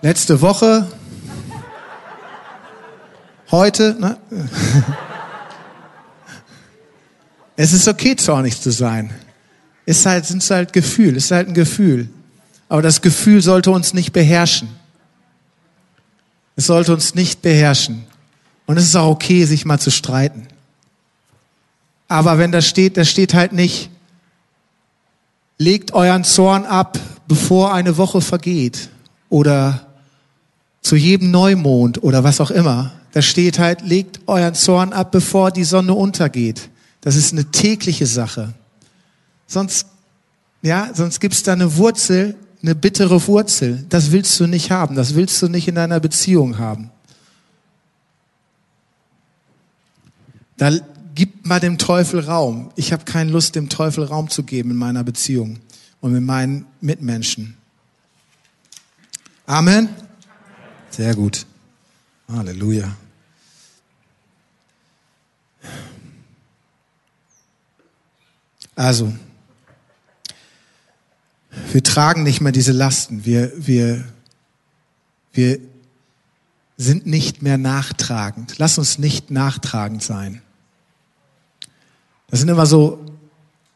Letzte 0.00 0.40
Woche? 0.40 0.86
Heute? 3.50 3.96
Ne? 3.98 4.16
Es 7.56 7.72
ist 7.72 7.88
okay, 7.88 8.14
zornig 8.14 8.60
zu 8.60 8.70
sein. 8.70 9.10
Ist 9.86 10.06
halt, 10.06 10.26
sind 10.26 10.48
halt 10.48 10.72
Gefühl, 10.72 11.16
ist 11.16 11.32
halt 11.32 11.48
ein 11.48 11.54
Gefühl. 11.54 12.08
Aber 12.68 12.82
das 12.82 13.02
Gefühl 13.02 13.42
sollte 13.42 13.72
uns 13.72 13.92
nicht 13.92 14.12
beherrschen. 14.12 14.68
Es 16.54 16.66
sollte 16.66 16.94
uns 16.94 17.16
nicht 17.16 17.42
beherrschen. 17.42 18.04
Und 18.66 18.76
es 18.76 18.84
ist 18.84 18.94
auch 18.94 19.10
okay, 19.10 19.46
sich 19.46 19.64
mal 19.64 19.80
zu 19.80 19.90
streiten. 19.90 20.46
Aber 22.06 22.38
wenn 22.38 22.52
da 22.52 22.60
steht, 22.60 22.96
da 22.96 23.04
steht 23.04 23.34
halt 23.34 23.52
nicht, 23.52 23.90
legt 25.56 25.92
euren 25.92 26.22
Zorn 26.22 26.66
ab, 26.66 27.00
bevor 27.26 27.74
eine 27.74 27.96
Woche 27.96 28.20
vergeht. 28.20 28.90
Oder 29.28 29.87
zu 30.88 30.96
jedem 30.96 31.30
Neumond 31.30 32.02
oder 32.02 32.24
was 32.24 32.40
auch 32.40 32.50
immer. 32.50 32.92
Da 33.12 33.20
steht 33.20 33.58
halt, 33.58 33.82
legt 33.82 34.20
euren 34.26 34.54
Zorn 34.54 34.94
ab, 34.94 35.12
bevor 35.12 35.50
die 35.50 35.64
Sonne 35.64 35.92
untergeht. 35.92 36.70
Das 37.02 37.14
ist 37.14 37.34
eine 37.34 37.44
tägliche 37.50 38.06
Sache. 38.06 38.54
Sonst, 39.46 39.86
ja, 40.62 40.88
sonst 40.94 41.20
gibt's 41.20 41.42
da 41.42 41.52
eine 41.52 41.76
Wurzel, 41.76 42.36
eine 42.62 42.74
bittere 42.74 43.26
Wurzel. 43.26 43.84
Das 43.90 44.12
willst 44.12 44.40
du 44.40 44.46
nicht 44.46 44.70
haben. 44.70 44.96
Das 44.96 45.14
willst 45.14 45.42
du 45.42 45.48
nicht 45.48 45.68
in 45.68 45.74
deiner 45.74 46.00
Beziehung 46.00 46.56
haben. 46.56 46.90
Da 50.56 50.72
gibt 51.14 51.46
mal 51.46 51.60
dem 51.60 51.76
Teufel 51.76 52.20
Raum. 52.20 52.70
Ich 52.76 52.94
habe 52.94 53.04
keine 53.04 53.30
Lust, 53.30 53.54
dem 53.56 53.68
Teufel 53.68 54.04
Raum 54.04 54.30
zu 54.30 54.42
geben 54.42 54.70
in 54.70 54.76
meiner 54.78 55.04
Beziehung 55.04 55.58
und 56.00 56.12
mit 56.12 56.22
meinen 56.22 56.64
Mitmenschen. 56.80 57.58
Amen. 59.44 59.90
Sehr 60.90 61.14
gut. 61.14 61.46
Halleluja. 62.28 62.96
Also, 68.74 69.12
wir 71.72 71.82
tragen 71.82 72.22
nicht 72.22 72.40
mehr 72.40 72.52
diese 72.52 72.72
Lasten. 72.72 73.24
Wir, 73.24 73.52
wir, 73.56 74.04
wir 75.32 75.58
sind 76.76 77.06
nicht 77.06 77.42
mehr 77.42 77.58
nachtragend. 77.58 78.58
Lass 78.58 78.78
uns 78.78 78.98
nicht 78.98 79.30
nachtragend 79.30 80.02
sein. 80.02 80.42
Das 82.28 82.40
sind 82.40 82.48
immer 82.48 82.66
so, 82.66 83.04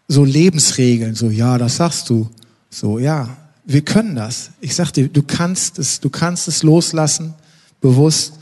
so 0.07 0.25
Lebensregeln, 0.25 1.15
so, 1.15 1.31
ja, 1.31 1.59
das 1.59 1.79
sagst 1.79 2.09
du. 2.09 2.31
So, 2.71 2.99
ja, 2.99 3.37
wir 3.65 3.83
können 3.83 4.17
das. 4.17 4.51
Ich 4.61 4.75
sag 4.75 4.91
dir, 4.93 5.09
du 5.09 5.23
kannst 5.23 5.79
es, 5.79 6.01
du 6.01 6.11
kannst 6.11 6.49
es 6.49 6.63
loslassen, 6.63 7.35
bewusst. 7.81 8.35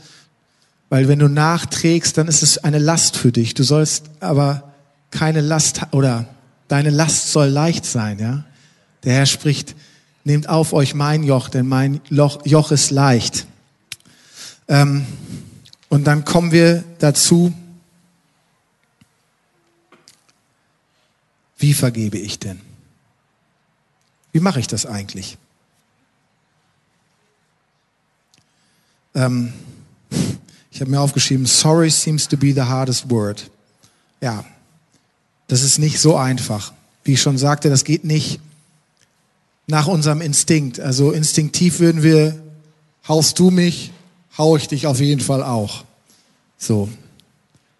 Weil 0.89 1.07
wenn 1.07 1.19
du 1.19 1.29
nachträgst, 1.29 2.17
dann 2.17 2.27
ist 2.27 2.43
es 2.43 2.57
eine 2.57 2.79
Last 2.79 3.15
für 3.15 3.31
dich. 3.31 3.53
Du 3.53 3.63
sollst 3.63 4.05
aber 4.19 4.73
keine 5.09 5.41
Last, 5.41 5.81
oder 5.91 6.27
deine 6.67 6.89
Last 6.89 7.31
soll 7.31 7.47
leicht 7.47 7.85
sein, 7.85 8.19
ja. 8.19 8.43
Der 9.03 9.13
Herr 9.13 9.25
spricht, 9.25 9.75
nehmt 10.23 10.47
auf 10.47 10.73
euch 10.73 10.93
mein 10.93 11.23
Joch, 11.23 11.49
denn 11.49 11.67
mein 11.67 12.01
Joch 12.09 12.71
ist 12.71 12.91
leicht. 12.91 13.47
Ähm, 14.67 15.05
und 15.89 16.05
dann 16.05 16.23
kommen 16.23 16.51
wir 16.51 16.83
dazu, 16.99 17.53
wie 21.57 21.73
vergebe 21.73 22.17
ich 22.17 22.39
denn? 22.39 22.61
Wie 24.31 24.39
mache 24.39 24.59
ich 24.59 24.67
das 24.67 24.85
eigentlich? 24.85 25.37
Ähm, 29.13 29.53
ich 30.71 30.79
habe 30.79 30.91
mir 30.91 31.01
aufgeschrieben, 31.01 31.45
sorry 31.45 31.89
seems 31.89 32.27
to 32.27 32.37
be 32.37 32.53
the 32.53 32.61
hardest 32.61 33.09
word. 33.09 33.49
Ja, 34.21 34.45
das 35.47 35.63
ist 35.63 35.79
nicht 35.79 35.99
so 35.99 36.15
einfach. 36.15 36.73
Wie 37.03 37.13
ich 37.13 37.21
schon 37.21 37.37
sagte, 37.37 37.69
das 37.69 37.83
geht 37.83 38.05
nicht 38.05 38.39
nach 39.67 39.87
unserem 39.87 40.21
Instinkt. 40.21 40.79
Also 40.79 41.11
instinktiv 41.11 41.79
würden 41.79 42.03
wir, 42.03 42.41
haust 43.07 43.37
du 43.39 43.51
mich, 43.51 43.91
hau 44.37 44.55
ich 44.55 44.67
dich 44.67 44.87
auf 44.87 44.99
jeden 44.99 45.21
Fall 45.21 45.43
auch. 45.43 45.83
So. 46.57 46.89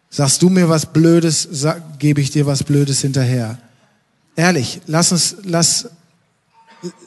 Sagst 0.09 0.41
du 0.41 0.49
mir 0.49 0.67
was 0.67 0.87
Blödes, 0.87 1.47
gebe 1.97 2.19
ich 2.19 2.31
dir 2.31 2.45
was 2.45 2.63
Blödes 2.63 2.99
hinterher. 2.99 3.57
Ehrlich, 4.35 4.81
lass 4.87 5.11
uns, 5.11 5.37
lass, 5.43 5.89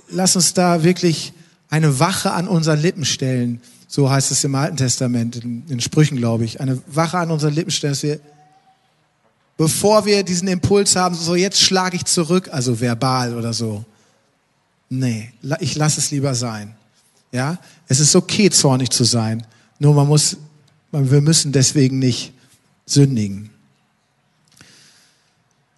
lass 0.09 0.37
uns 0.37 0.55
da 0.55 0.83
wirklich 0.83 1.33
eine 1.71 1.99
Wache 1.99 2.33
an 2.33 2.49
unseren 2.49 2.81
Lippen 2.81 3.05
stellen. 3.05 3.61
So 3.89 4.11
heißt 4.11 4.31
es 4.31 4.45
im 4.45 4.55
Alten 4.55 4.77
Testament, 4.77 5.37
in, 5.37 5.65
in 5.69 5.81
Sprüchen, 5.81 6.17
glaube 6.17 6.45
ich. 6.45 6.61
Eine 6.61 6.81
Wache 6.87 7.19
an 7.19 7.31
unseren 7.31 7.55
Lippen 7.55 7.71
stellen, 7.71 7.93
dass 7.93 8.03
wir, 8.03 8.21
bevor 9.57 10.05
wir 10.07 10.23
diesen 10.23 10.49
Impuls 10.49 10.97
haben, 10.97 11.15
so 11.15 11.35
jetzt 11.35 11.61
schlage 11.61 11.97
ich 11.97 12.05
zurück, 12.05 12.49
also 12.53 12.81
verbal 12.81 13.37
oder 13.37 13.53
so. 13.53 13.85
Nee, 14.89 15.33
ich 15.61 15.75
lasse 15.75 16.01
es 16.01 16.11
lieber 16.11 16.35
sein. 16.35 16.75
Ja, 17.33 17.59
es 17.89 17.99
ist 17.99 18.15
okay, 18.15 18.51
zornig 18.51 18.91
zu 18.91 19.05
sein. 19.05 19.45
Nur 19.79 19.95
man 19.95 20.07
muss, 20.07 20.37
wir 20.93 21.21
müssen 21.21 21.51
deswegen 21.51 21.99
nicht 21.99 22.33
sündigen. 22.87 23.51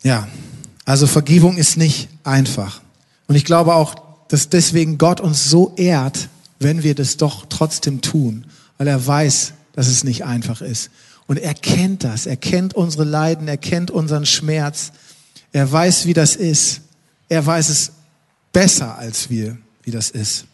Ja, 0.03 0.29
also 0.85 1.07
Vergebung 1.07 1.57
ist 1.57 1.77
nicht 1.77 2.09
einfach. 2.23 2.81
Und 3.27 3.35
ich 3.35 3.45
glaube 3.45 3.75
auch, 3.75 3.95
dass 4.29 4.49
deswegen 4.49 4.99
Gott 4.99 5.21
uns 5.21 5.45
so 5.45 5.73
ehrt, 5.77 6.29
wenn 6.59 6.83
wir 6.83 6.95
das 6.95 7.17
doch 7.17 7.47
trotzdem 7.49 8.01
tun, 8.01 8.47
weil 8.79 8.89
er 8.89 9.05
weiß, 9.05 9.53
dass 9.73 9.89
es 9.89 10.05
nicht 10.05 10.25
einfach 10.25 10.61
ist. 10.61 10.91
Und 11.27 11.39
er 11.39 11.55
kennt 11.55 12.05
das, 12.05 12.27
er 12.27 12.37
kennt 12.37 12.75
unsere 12.75 13.05
Leiden, 13.05 13.49
er 13.49 13.57
kennt 13.57 13.91
unseren 13.91 14.27
Schmerz, 14.27 14.93
er 15.53 15.71
weiß, 15.71 16.07
wie 16.07 16.15
das 16.15 16.37
ist. 16.37 16.83
Er 17.29 17.45
weiß 17.45 17.69
es 17.69 17.93
besser 18.53 18.97
als 18.97 19.31
wir, 19.31 19.57
wie 19.83 19.91
das 19.91 20.11
ist. 20.11 20.45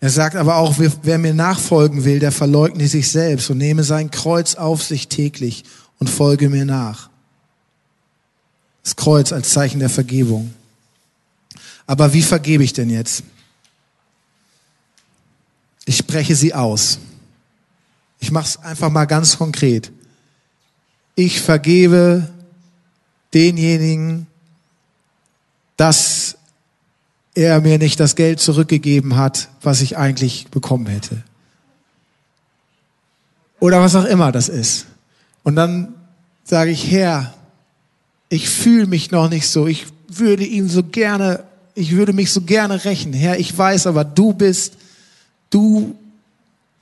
Er 0.00 0.10
sagt 0.10 0.36
aber 0.36 0.56
auch, 0.56 0.74
wer 0.78 1.18
mir 1.18 1.32
nachfolgen 1.32 2.04
will, 2.04 2.18
der 2.18 2.32
verleugne 2.32 2.86
sich 2.86 3.10
selbst 3.10 3.48
und 3.48 3.58
nehme 3.58 3.82
sein 3.82 4.10
Kreuz 4.10 4.54
auf 4.54 4.82
sich 4.82 5.08
täglich 5.08 5.64
und 5.98 6.10
folge 6.10 6.50
mir 6.50 6.64
nach. 6.64 7.08
Das 8.82 8.94
Kreuz 8.94 9.32
als 9.32 9.50
Zeichen 9.50 9.80
der 9.80 9.88
Vergebung. 9.88 10.52
Aber 11.86 12.12
wie 12.12 12.22
vergebe 12.22 12.64
ich 12.64 12.72
denn 12.72 12.90
jetzt? 12.90 13.22
Ich 15.84 15.96
spreche 15.96 16.34
sie 16.34 16.52
aus. 16.52 16.98
Ich 18.18 18.30
mache 18.30 18.46
es 18.46 18.56
einfach 18.58 18.90
mal 18.90 19.04
ganz 19.04 19.38
konkret. 19.38 19.92
Ich 21.14 21.40
vergebe 21.40 22.28
denjenigen, 23.32 24.26
dass 25.76 26.36
er 27.34 27.60
mir 27.60 27.78
nicht 27.78 28.00
das 28.00 28.16
Geld 28.16 28.40
zurückgegeben 28.40 29.16
hat, 29.16 29.48
was 29.62 29.82
ich 29.82 29.96
eigentlich 29.96 30.48
bekommen 30.48 30.86
hätte. 30.86 31.22
Oder 33.60 33.80
was 33.80 33.94
auch 33.94 34.04
immer 34.04 34.32
das 34.32 34.48
ist. 34.48 34.86
Und 35.42 35.54
dann 35.54 35.94
sage 36.44 36.70
ich, 36.70 36.90
Herr, 36.90 37.34
ich 38.28 38.48
fühle 38.48 38.86
mich 38.86 39.10
noch 39.10 39.28
nicht 39.28 39.48
so, 39.48 39.66
ich 39.66 39.86
würde 40.08 40.44
ihn 40.44 40.68
so 40.68 40.82
gerne 40.82 41.44
ich 41.76 41.92
würde 41.92 42.12
mich 42.12 42.32
so 42.32 42.40
gerne 42.40 42.84
rächen. 42.84 43.12
Herr, 43.12 43.38
ich 43.38 43.56
weiß 43.56 43.86
aber, 43.86 44.04
du 44.04 44.32
bist 44.32 44.72
du, 45.50 45.94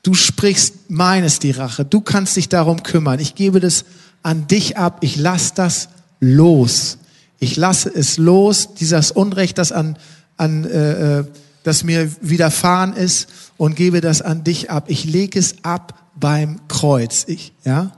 du 0.03 0.15
sprichst 0.15 0.89
meines 0.89 1.41
die 1.41 1.51
Rache. 1.51 1.85
Du 1.85 2.01
kannst 2.01 2.37
dich 2.37 2.49
darum 2.49 2.83
kümmern. 2.83 3.19
Ich 3.19 3.35
gebe 3.35 3.61
das 3.61 3.85
an 4.23 4.47
dich 4.47 4.79
ab. 4.79 4.99
Ich 5.03 5.17
lass 5.17 5.53
das 5.53 5.89
los. 6.21 6.99
Ich 7.41 7.57
lasse 7.57 7.91
es 7.91 8.17
los, 8.17 8.75
dieses 8.75 9.11
Unrecht, 9.11 9.59
das 9.59 9.73
an, 9.73 9.99
an 10.37 10.65
äh, 10.65 11.19
äh 11.19 11.25
das 11.65 11.83
mir 11.83 12.11
widerfahren 12.21 12.93
ist, 12.93 13.27
und 13.57 13.75
gebe 13.75 14.03
das 14.03 14.21
an 14.21 14.45
dich 14.45 14.71
ab. 14.71 14.85
Ich 14.89 15.05
lege 15.05 15.39
es 15.39 15.65
ab 15.65 15.99
beim 16.15 16.61
Kreuz. 16.69 17.25
Ich, 17.27 17.55
ja? 17.65 17.93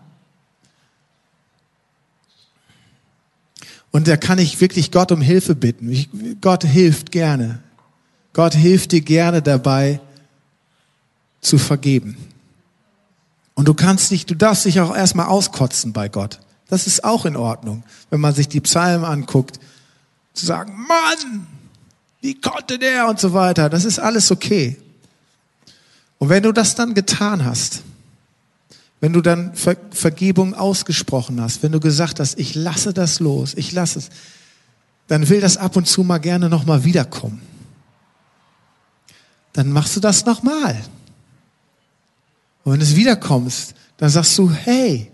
Und 3.97 4.09
da 4.09 4.19
kann 4.19 4.39
ich 4.39 4.61
wirklich 4.61 4.93
Gott 4.93 5.11
um 5.11 5.23
Hilfe 5.23 5.55
bitten. 5.55 5.91
Ich, 5.91 6.11
Gott 6.43 6.65
hilft 6.65 7.13
gerne. 7.13 7.61
Gott 8.35 8.53
hilft 8.53 8.93
dir 8.93 9.01
gerne 9.01 9.41
dabei, 9.41 10.01
zu 11.41 11.57
vergeben. 11.57 12.19
Und 13.55 13.67
du 13.69 13.73
kannst 13.73 14.11
dich, 14.11 14.27
du 14.27 14.35
darfst 14.35 14.67
dich 14.67 14.83
auch 14.83 14.95
erstmal 14.95 15.29
auskotzen 15.29 15.95
bei 15.95 16.11
Gott. 16.11 16.41
Das 16.69 16.87
ist 16.87 17.05
auch 17.05 17.25
in 17.25 17.37
Ordnung, 17.37 17.85
wenn 18.11 18.21
man 18.21 18.35
sich 18.35 18.49
die 18.49 18.61
Psalmen 18.61 19.07
anguckt, 19.07 19.59
zu 20.35 20.45
sagen, 20.45 20.75
Mann, 20.87 21.47
wie 22.21 22.39
konnte 22.39 22.79
der 22.79 23.09
und 23.09 23.19
so 23.19 23.33
weiter. 23.33 23.71
Das 23.71 23.87
ist 23.87 23.99
alles 23.99 24.31
okay. 24.31 24.77
Und 26.19 26.29
wenn 26.29 26.43
du 26.43 26.53
das 26.53 26.75
dann 26.75 26.93
getan 26.93 27.47
hast, 27.47 27.81
wenn 29.07 29.13
du 29.13 29.21
dann 29.21 29.55
Ver 29.55 29.77
Vergebung 29.93 30.53
ausgesprochen 30.53 31.41
hast, 31.41 31.63
wenn 31.63 31.71
du 31.71 31.79
gesagt 31.79 32.19
hast, 32.19 32.41
ich 32.41 32.57
lasse 32.57 32.93
das 32.93 33.21
los, 33.21 33.55
ich 33.55 33.71
lasse 33.71 34.01
es, 34.01 34.09
dann 35.07 35.29
will 35.29 35.41
das 35.41 35.59
ab 35.59 35.77
und 35.77 35.87
zu 35.87 36.03
mal 36.03 36.19
gerne 36.19 36.49
nochmal 36.49 36.83
wiederkommen. 36.83 37.41
Dann 39.53 39.71
machst 39.71 39.95
du 39.95 40.01
das 40.01 40.27
nochmal. 40.27 40.83
Und 42.65 42.73
wenn 42.73 42.81
es 42.81 42.97
wiederkommst, 42.97 43.77
dann 43.97 44.11
sagst 44.11 44.37
du, 44.39 44.51
hey, 44.51 45.09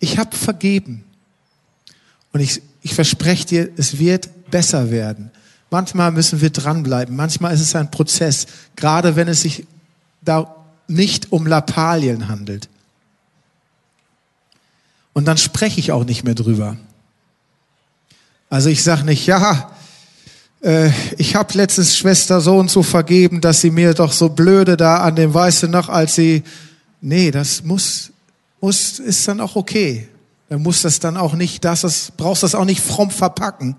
ich 0.00 0.18
habe 0.18 0.34
vergeben. 0.34 1.04
Und 2.32 2.40
ich, 2.40 2.60
ich 2.82 2.92
verspreche 2.92 3.46
dir, 3.46 3.70
es 3.76 4.00
wird 4.00 4.50
besser 4.50 4.90
werden. 4.90 5.30
Manchmal 5.70 6.10
müssen 6.10 6.40
wir 6.40 6.50
dranbleiben. 6.50 7.14
Manchmal 7.14 7.54
ist 7.54 7.60
es 7.60 7.76
ein 7.76 7.92
Prozess, 7.92 8.48
gerade 8.74 9.14
wenn 9.14 9.28
es 9.28 9.42
sich 9.42 9.64
da 10.22 10.56
nicht 10.88 11.30
um 11.30 11.46
Lappalien 11.46 12.26
handelt. 12.26 12.68
Und 15.18 15.24
dann 15.24 15.36
spreche 15.36 15.80
ich 15.80 15.90
auch 15.90 16.04
nicht 16.04 16.22
mehr 16.22 16.36
drüber. 16.36 16.76
Also 18.48 18.68
ich 18.68 18.84
sage 18.84 19.04
nicht, 19.04 19.26
ja, 19.26 19.72
äh, 20.62 20.92
ich 21.16 21.34
habe 21.34 21.54
letztens 21.54 21.96
Schwester 21.96 22.40
so 22.40 22.56
und 22.56 22.70
so 22.70 22.84
vergeben, 22.84 23.40
dass 23.40 23.60
sie 23.60 23.72
mir 23.72 23.94
doch 23.94 24.12
so 24.12 24.28
blöde 24.28 24.76
da 24.76 24.98
an 24.98 25.16
dem 25.16 25.34
Weiße 25.34 25.66
noch, 25.66 25.88
als 25.88 26.14
sie, 26.14 26.44
nee, 27.00 27.32
das 27.32 27.64
muss, 27.64 28.12
muss, 28.60 29.00
ist 29.00 29.26
dann 29.26 29.40
auch 29.40 29.56
okay. 29.56 30.06
Dann 30.50 30.62
muss 30.62 30.82
das 30.82 31.00
dann 31.00 31.16
auch 31.16 31.34
nicht, 31.34 31.64
das, 31.64 31.80
das 31.80 32.12
brauchst 32.16 32.44
das 32.44 32.54
auch 32.54 32.64
nicht 32.64 32.80
fromm 32.80 33.10
verpacken. 33.10 33.74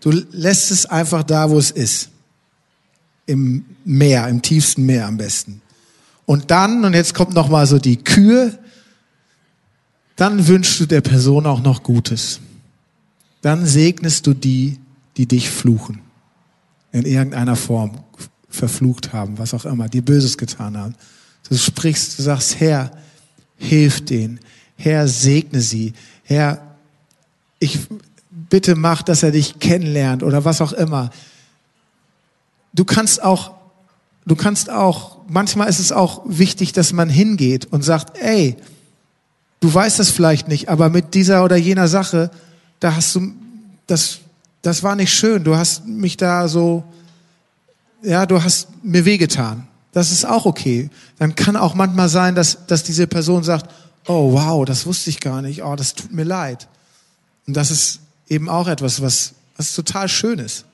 Du 0.00 0.12
lässt 0.30 0.70
es 0.70 0.86
einfach 0.86 1.24
da, 1.24 1.50
wo 1.50 1.58
es 1.58 1.72
ist. 1.72 2.08
Im 3.26 3.66
Meer, 3.84 4.28
im 4.28 4.40
tiefsten 4.40 4.86
Meer 4.86 5.08
am 5.08 5.18
besten. 5.18 5.60
Und 6.24 6.50
dann, 6.50 6.86
und 6.86 6.94
jetzt 6.94 7.12
kommt 7.12 7.34
noch 7.34 7.50
mal 7.50 7.66
so 7.66 7.78
die 7.78 8.02
Kühe, 8.02 8.58
dann 10.16 10.46
wünschst 10.46 10.80
du 10.80 10.86
der 10.86 11.00
Person 11.00 11.46
auch 11.46 11.62
noch 11.62 11.82
Gutes. 11.82 12.40
Dann 13.42 13.66
segnest 13.66 14.26
du 14.26 14.34
die, 14.34 14.78
die 15.16 15.26
dich 15.26 15.50
fluchen. 15.50 16.00
In 16.92 17.04
irgendeiner 17.04 17.56
Form 17.56 17.98
verflucht 18.48 19.12
haben, 19.12 19.38
was 19.38 19.52
auch 19.52 19.64
immer, 19.64 19.88
dir 19.88 20.02
Böses 20.02 20.38
getan 20.38 20.76
haben. 20.76 20.94
Du 21.48 21.56
sprichst, 21.56 22.18
du 22.18 22.22
sagst, 22.22 22.60
Herr, 22.60 22.92
hilf 23.56 24.04
denen. 24.04 24.40
Herr, 24.76 25.08
segne 25.08 25.60
sie. 25.60 25.92
Herr, 26.22 26.76
ich 27.58 27.78
bitte 28.30 28.76
mach, 28.76 29.02
dass 29.02 29.22
er 29.22 29.32
dich 29.32 29.58
kennenlernt 29.58 30.22
oder 30.22 30.44
was 30.44 30.60
auch 30.60 30.72
immer. 30.72 31.10
Du 32.72 32.84
kannst 32.84 33.22
auch, 33.22 33.54
du 34.26 34.36
kannst 34.36 34.70
auch, 34.70 35.18
manchmal 35.28 35.68
ist 35.68 35.80
es 35.80 35.92
auch 35.92 36.22
wichtig, 36.26 36.72
dass 36.72 36.92
man 36.92 37.08
hingeht 37.08 37.66
und 37.66 37.82
sagt, 37.82 38.18
ey, 38.18 38.56
Du 39.64 39.72
weißt 39.72 39.98
es 39.98 40.10
vielleicht 40.10 40.46
nicht, 40.46 40.68
aber 40.68 40.90
mit 40.90 41.14
dieser 41.14 41.42
oder 41.42 41.56
jener 41.56 41.88
Sache, 41.88 42.30
da 42.80 42.96
hast 42.96 43.14
du, 43.14 43.32
das, 43.86 44.18
das 44.60 44.82
war 44.82 44.94
nicht 44.94 45.10
schön. 45.10 45.42
Du 45.42 45.56
hast 45.56 45.86
mich 45.86 46.18
da 46.18 46.48
so, 46.48 46.84
ja, 48.02 48.26
du 48.26 48.42
hast 48.42 48.68
mir 48.82 49.06
wehgetan. 49.06 49.66
Das 49.92 50.12
ist 50.12 50.26
auch 50.26 50.44
okay. 50.44 50.90
Dann 51.18 51.34
kann 51.34 51.56
auch 51.56 51.74
manchmal 51.74 52.10
sein, 52.10 52.34
dass, 52.34 52.66
dass 52.66 52.82
diese 52.82 53.06
Person 53.06 53.42
sagt, 53.42 53.70
oh 54.06 54.34
wow, 54.34 54.66
das 54.66 54.84
wusste 54.84 55.08
ich 55.08 55.18
gar 55.18 55.40
nicht, 55.40 55.64
oh, 55.64 55.76
das 55.76 55.94
tut 55.94 56.12
mir 56.12 56.24
leid. 56.24 56.68
Und 57.46 57.56
das 57.56 57.70
ist 57.70 58.00
eben 58.28 58.50
auch 58.50 58.68
etwas, 58.68 59.00
was, 59.00 59.32
was 59.56 59.72
total 59.72 60.10
schön 60.10 60.40
ist. 60.40 60.66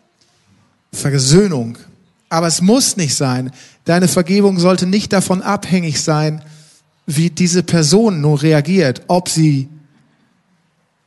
Versöhnung. 0.92 1.78
Aber 2.28 2.48
es 2.48 2.60
muss 2.60 2.96
nicht 2.96 3.14
sein. 3.14 3.52
Deine 3.84 4.08
Vergebung 4.08 4.58
sollte 4.58 4.86
nicht 4.86 5.12
davon 5.12 5.42
abhängig 5.42 6.02
sein, 6.02 6.42
wie 7.16 7.30
diese 7.30 7.62
Person 7.62 8.20
nun 8.20 8.36
reagiert, 8.36 9.02
ob 9.08 9.28
sie 9.28 9.68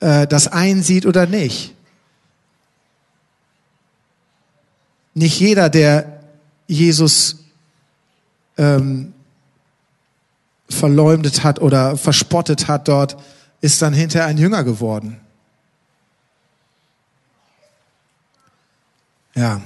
äh, 0.02 0.28
das 0.28 0.48
einsieht 0.48 1.06
oder 1.06 1.26
nicht. 1.28 1.74
Nicht 5.14 5.40
jeder, 5.40 5.70
der 5.70 6.24
Jesus 6.68 7.46
ähm, 8.58 9.14
verleumdet 10.70 11.44
hat 11.44 11.62
oder 11.62 11.96
verspottet 11.96 12.68
hat 12.68 12.88
dort, 12.88 13.16
ist 13.62 13.82
dann 13.82 13.94
hinterher 13.94 14.28
ein 14.28 14.38
Jünger 14.38 14.64
geworden. 14.64 15.22
Ja. 19.36 19.62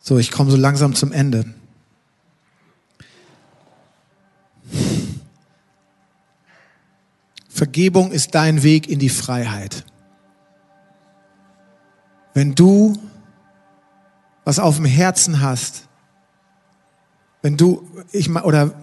So, 0.00 0.18
ich 0.18 0.30
komme 0.30 0.50
so 0.50 0.56
langsam 0.56 0.94
zum 0.94 1.12
Ende. 1.12 1.52
Vergebung 7.64 8.12
ist 8.12 8.34
dein 8.34 8.62
Weg 8.62 8.90
in 8.90 8.98
die 8.98 9.08
Freiheit. 9.08 9.86
Wenn 12.34 12.54
du 12.54 12.94
was 14.44 14.58
auf 14.58 14.76
dem 14.76 14.84
Herzen 14.84 15.40
hast, 15.40 15.88
wenn 17.40 17.56
du, 17.56 17.88
ich 18.12 18.28
oder 18.28 18.74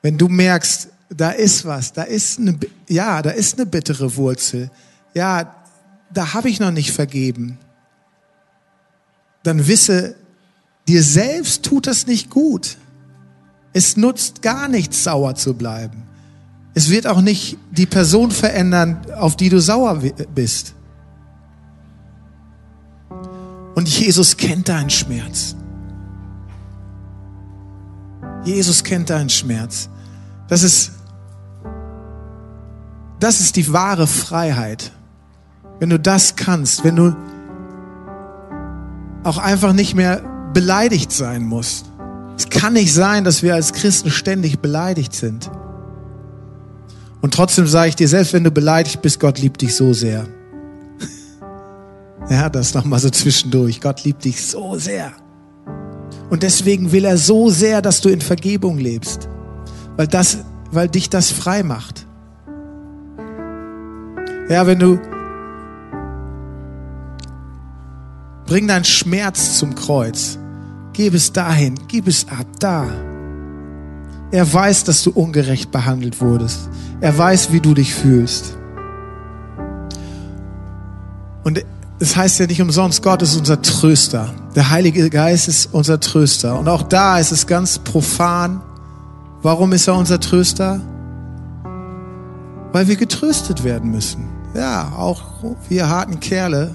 wenn 0.00 0.16
du 0.16 0.28
merkst, 0.28 0.90
da 1.08 1.30
ist 1.30 1.64
was, 1.64 1.92
da 1.92 2.04
ist 2.04 2.38
eine, 2.38 2.56
ja, 2.88 3.20
da 3.20 3.30
ist 3.30 3.58
eine 3.58 3.66
bittere 3.66 4.14
Wurzel, 4.14 4.70
ja, 5.12 5.56
da 6.14 6.34
habe 6.34 6.48
ich 6.48 6.60
noch 6.60 6.70
nicht 6.70 6.92
vergeben, 6.92 7.58
dann 9.42 9.66
wisse, 9.66 10.14
dir 10.86 11.02
selbst 11.02 11.64
tut 11.64 11.88
das 11.88 12.06
nicht 12.06 12.30
gut. 12.30 12.76
Es 13.72 13.96
nutzt 13.96 14.40
gar 14.40 14.68
nichts, 14.68 15.02
sauer 15.02 15.34
zu 15.34 15.54
bleiben. 15.54 16.07
Es 16.78 16.90
wird 16.90 17.08
auch 17.08 17.20
nicht 17.20 17.58
die 17.72 17.86
Person 17.86 18.30
verändern, 18.30 19.00
auf 19.16 19.34
die 19.34 19.48
du 19.48 19.60
sauer 19.60 20.00
bist. 20.32 20.76
Und 23.74 23.88
Jesus 23.88 24.36
kennt 24.36 24.68
deinen 24.68 24.88
Schmerz. 24.88 25.56
Jesus 28.44 28.84
kennt 28.84 29.10
deinen 29.10 29.28
Schmerz. 29.28 29.88
Das 30.46 30.62
ist, 30.62 30.92
das 33.18 33.40
ist 33.40 33.56
die 33.56 33.72
wahre 33.72 34.06
Freiheit. 34.06 34.92
Wenn 35.80 35.90
du 35.90 35.98
das 35.98 36.36
kannst, 36.36 36.84
wenn 36.84 36.94
du 36.94 37.16
auch 39.24 39.38
einfach 39.38 39.72
nicht 39.72 39.96
mehr 39.96 40.22
beleidigt 40.54 41.10
sein 41.10 41.42
musst. 41.42 41.86
Es 42.36 42.48
kann 42.48 42.74
nicht 42.74 42.94
sein, 42.94 43.24
dass 43.24 43.42
wir 43.42 43.56
als 43.56 43.72
Christen 43.72 44.12
ständig 44.12 44.60
beleidigt 44.60 45.12
sind. 45.12 45.50
Und 47.28 47.34
trotzdem 47.34 47.66
sage 47.66 47.90
ich 47.90 47.94
dir, 47.94 48.08
selbst 48.08 48.32
wenn 48.32 48.42
du 48.42 48.50
beleidigt 48.50 49.02
bist, 49.02 49.20
Gott 49.20 49.38
liebt 49.38 49.60
dich 49.60 49.76
so 49.76 49.92
sehr. 49.92 50.26
Ja, 52.30 52.48
das 52.48 52.72
nochmal 52.72 53.00
so 53.00 53.10
zwischendurch. 53.10 53.82
Gott 53.82 54.02
liebt 54.04 54.24
dich 54.24 54.46
so 54.46 54.78
sehr. 54.78 55.12
Und 56.30 56.42
deswegen 56.42 56.90
will 56.90 57.04
er 57.04 57.18
so 57.18 57.50
sehr, 57.50 57.82
dass 57.82 58.00
du 58.00 58.08
in 58.08 58.22
Vergebung 58.22 58.78
lebst. 58.78 59.28
Weil 59.98 60.06
das, 60.06 60.38
weil 60.70 60.88
dich 60.88 61.10
das 61.10 61.30
frei 61.30 61.62
macht. 61.62 62.06
Ja, 64.48 64.66
wenn 64.66 64.78
du, 64.78 64.98
bring 68.46 68.68
deinen 68.68 68.84
Schmerz 68.84 69.58
zum 69.58 69.74
Kreuz. 69.74 70.38
Gib 70.94 71.12
es 71.12 71.30
dahin, 71.30 71.74
gib 71.88 72.08
es 72.08 72.26
ab, 72.30 72.46
da. 72.58 72.86
Er 74.30 74.52
weiß, 74.52 74.84
dass 74.84 75.02
du 75.02 75.10
ungerecht 75.10 75.70
behandelt 75.70 76.20
wurdest. 76.20 76.68
Er 77.00 77.16
weiß, 77.16 77.52
wie 77.52 77.60
du 77.60 77.72
dich 77.72 77.94
fühlst. 77.94 78.58
Und 81.44 81.64
es 81.98 82.14
heißt 82.14 82.38
ja 82.38 82.46
nicht 82.46 82.60
umsonst, 82.60 83.02
Gott 83.02 83.22
ist 83.22 83.36
unser 83.36 83.62
Tröster. 83.62 84.34
Der 84.54 84.70
Heilige 84.70 85.08
Geist 85.08 85.48
ist 85.48 85.70
unser 85.72 85.98
Tröster. 85.98 86.58
Und 86.58 86.68
auch 86.68 86.82
da 86.82 87.18
ist 87.18 87.32
es 87.32 87.46
ganz 87.46 87.78
profan. 87.78 88.60
Warum 89.42 89.72
ist 89.72 89.88
er 89.88 89.94
unser 89.94 90.20
Tröster? 90.20 90.80
Weil 92.72 92.86
wir 92.86 92.96
getröstet 92.96 93.64
werden 93.64 93.90
müssen. 93.90 94.28
Ja, 94.54 94.92
auch 94.96 95.22
wir 95.68 95.88
harten 95.88 96.20
Kerle 96.20 96.74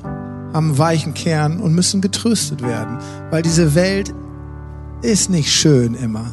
haben 0.53 0.77
weichen 0.77 1.13
Kern 1.13 1.59
und 1.59 1.73
müssen 1.73 2.01
getröstet 2.01 2.61
werden. 2.63 2.97
Weil 3.29 3.43
diese 3.43 3.75
Welt 3.75 4.13
ist 5.01 5.29
nicht 5.29 5.51
schön 5.51 5.93
immer. 5.93 6.25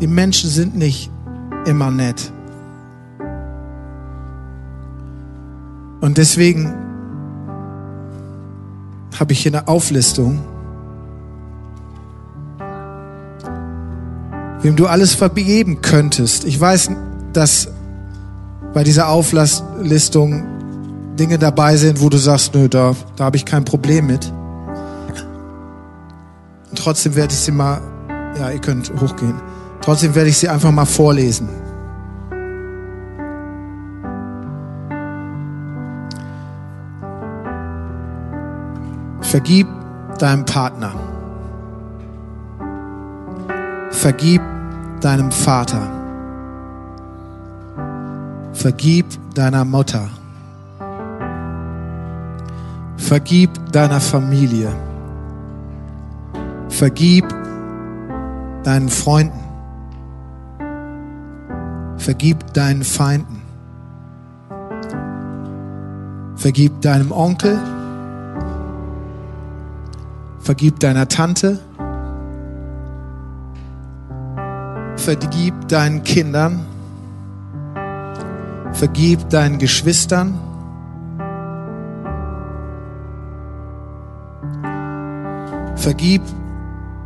Die 0.00 0.06
Menschen 0.06 0.48
sind 0.48 0.76
nicht 0.76 1.10
immer 1.66 1.90
nett. 1.90 2.32
Und 6.00 6.16
deswegen 6.16 6.72
habe 9.18 9.32
ich 9.32 9.40
hier 9.40 9.52
eine 9.52 9.68
Auflistung, 9.68 10.40
wem 14.62 14.76
du 14.76 14.86
alles 14.86 15.14
vergeben 15.14 15.82
könntest. 15.82 16.44
Ich 16.44 16.58
weiß, 16.58 16.90
dass 17.34 17.68
bei 18.72 18.82
dieser 18.82 19.08
Auflistung 19.08 20.44
Dinge 21.18 21.38
dabei 21.38 21.76
sind, 21.76 22.00
wo 22.00 22.08
du 22.08 22.16
sagst, 22.16 22.54
nö, 22.54 22.68
da, 22.68 22.96
da 23.16 23.24
habe 23.24 23.36
ich 23.36 23.44
kein 23.44 23.66
Problem 23.66 24.06
mit. 24.06 24.32
Und 26.70 26.78
trotzdem 26.78 27.14
werde 27.14 27.34
ich 27.34 27.40
sie 27.40 27.52
mal, 27.52 27.82
ja, 28.38 28.50
ihr 28.50 28.60
könnt 28.60 28.90
hochgehen. 29.00 29.34
Trotzdem 29.80 30.14
werde 30.14 30.28
ich 30.28 30.38
sie 30.38 30.48
einfach 30.48 30.70
mal 30.70 30.84
vorlesen. 30.84 31.48
Vergib 39.20 39.68
deinem 40.18 40.44
Partner. 40.44 40.92
Vergib 43.90 44.42
deinem 45.00 45.30
Vater. 45.30 45.82
Vergib 48.52 49.06
deiner 49.34 49.64
Mutter. 49.64 50.08
Vergib 52.96 53.50
deiner 53.72 54.00
Familie. 54.00 54.72
Vergib 56.68 57.24
deinen 58.62 58.88
Freunden. 58.88 59.49
Vergib 62.00 62.54
deinen 62.54 62.82
Feinden. 62.82 63.42
Vergib 66.34 66.80
deinem 66.80 67.12
Onkel. 67.12 67.58
Vergib 70.40 70.80
deiner 70.80 71.08
Tante. 71.08 71.60
Vergib 74.96 75.68
deinen 75.68 76.02
Kindern. 76.02 76.64
Vergib 78.72 79.28
deinen 79.28 79.58
Geschwistern. 79.58 80.38
Vergib 85.76 86.22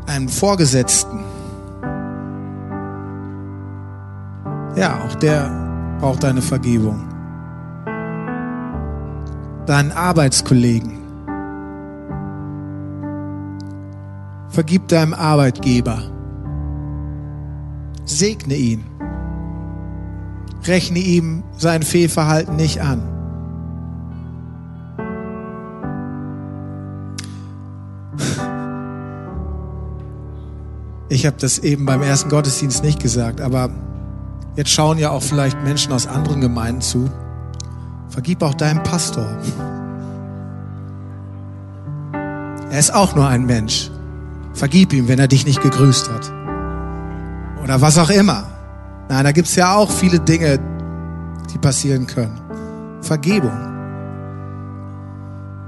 einem 0.07 0.29
Vorgesetzten. 0.29 1.34
Ja, 4.77 5.01
auch 5.05 5.15
der 5.15 5.97
braucht 6.01 6.25
deine 6.25 6.43
Vergebung. 6.43 7.01
Deinen 9.67 9.93
Arbeitskollegen. 9.93 10.99
Vergib 14.49 14.89
deinem 14.89 15.15
Arbeitgeber. 15.15 16.03
Segne 18.05 18.55
ihn. 18.55 18.85
Rechne 20.65 20.99
ihm 20.99 21.45
sein 21.57 21.83
Fehlverhalten 21.83 22.57
nicht 22.57 22.81
an. 22.81 23.03
Ich 31.09 31.27
habe 31.27 31.37
das 31.39 31.59
eben 31.61 31.87
beim 31.87 32.03
ersten 32.03 32.29
Gottesdienst 32.29 32.83
nicht 32.83 33.01
gesagt, 33.01 33.41
aber 33.41 33.71
jetzt 34.57 34.71
schauen 34.71 34.99
ja 34.99 35.11
auch 35.11 35.23
vielleicht 35.23 35.63
Menschen 35.63 35.93
aus 35.93 36.07
anderen 36.07 36.41
Gemeinden 36.41 36.81
zu. 36.81 37.11
Vergib 38.09 38.43
auch 38.43 38.55
deinem 38.55 38.83
Pastor. 38.83 39.27
Er 42.71 42.79
ist 42.79 42.95
auch 42.95 43.15
nur 43.15 43.27
ein 43.29 43.47
Mensch. 43.47 43.91
Vergib 44.53 44.93
ihm, 44.93 45.09
wenn 45.09 45.19
er 45.19 45.29
dich 45.29 45.47
nicht 45.47 45.63
gegrüßt 45.63 46.11
hat. 46.11 46.33
Oder 47.63 47.81
was 47.81 47.99
auch 47.99 48.11
immer. 48.11 48.45
Nein, 49.09 49.25
da 49.25 49.33
gibt's 49.33 49.57
ja 49.57 49.75
auch 49.75 49.91
viele 49.91 50.21
Dinge, 50.21 50.59
die 51.53 51.59
passieren 51.59 52.07
können. 52.07 52.41
Vergebung. 53.01 53.53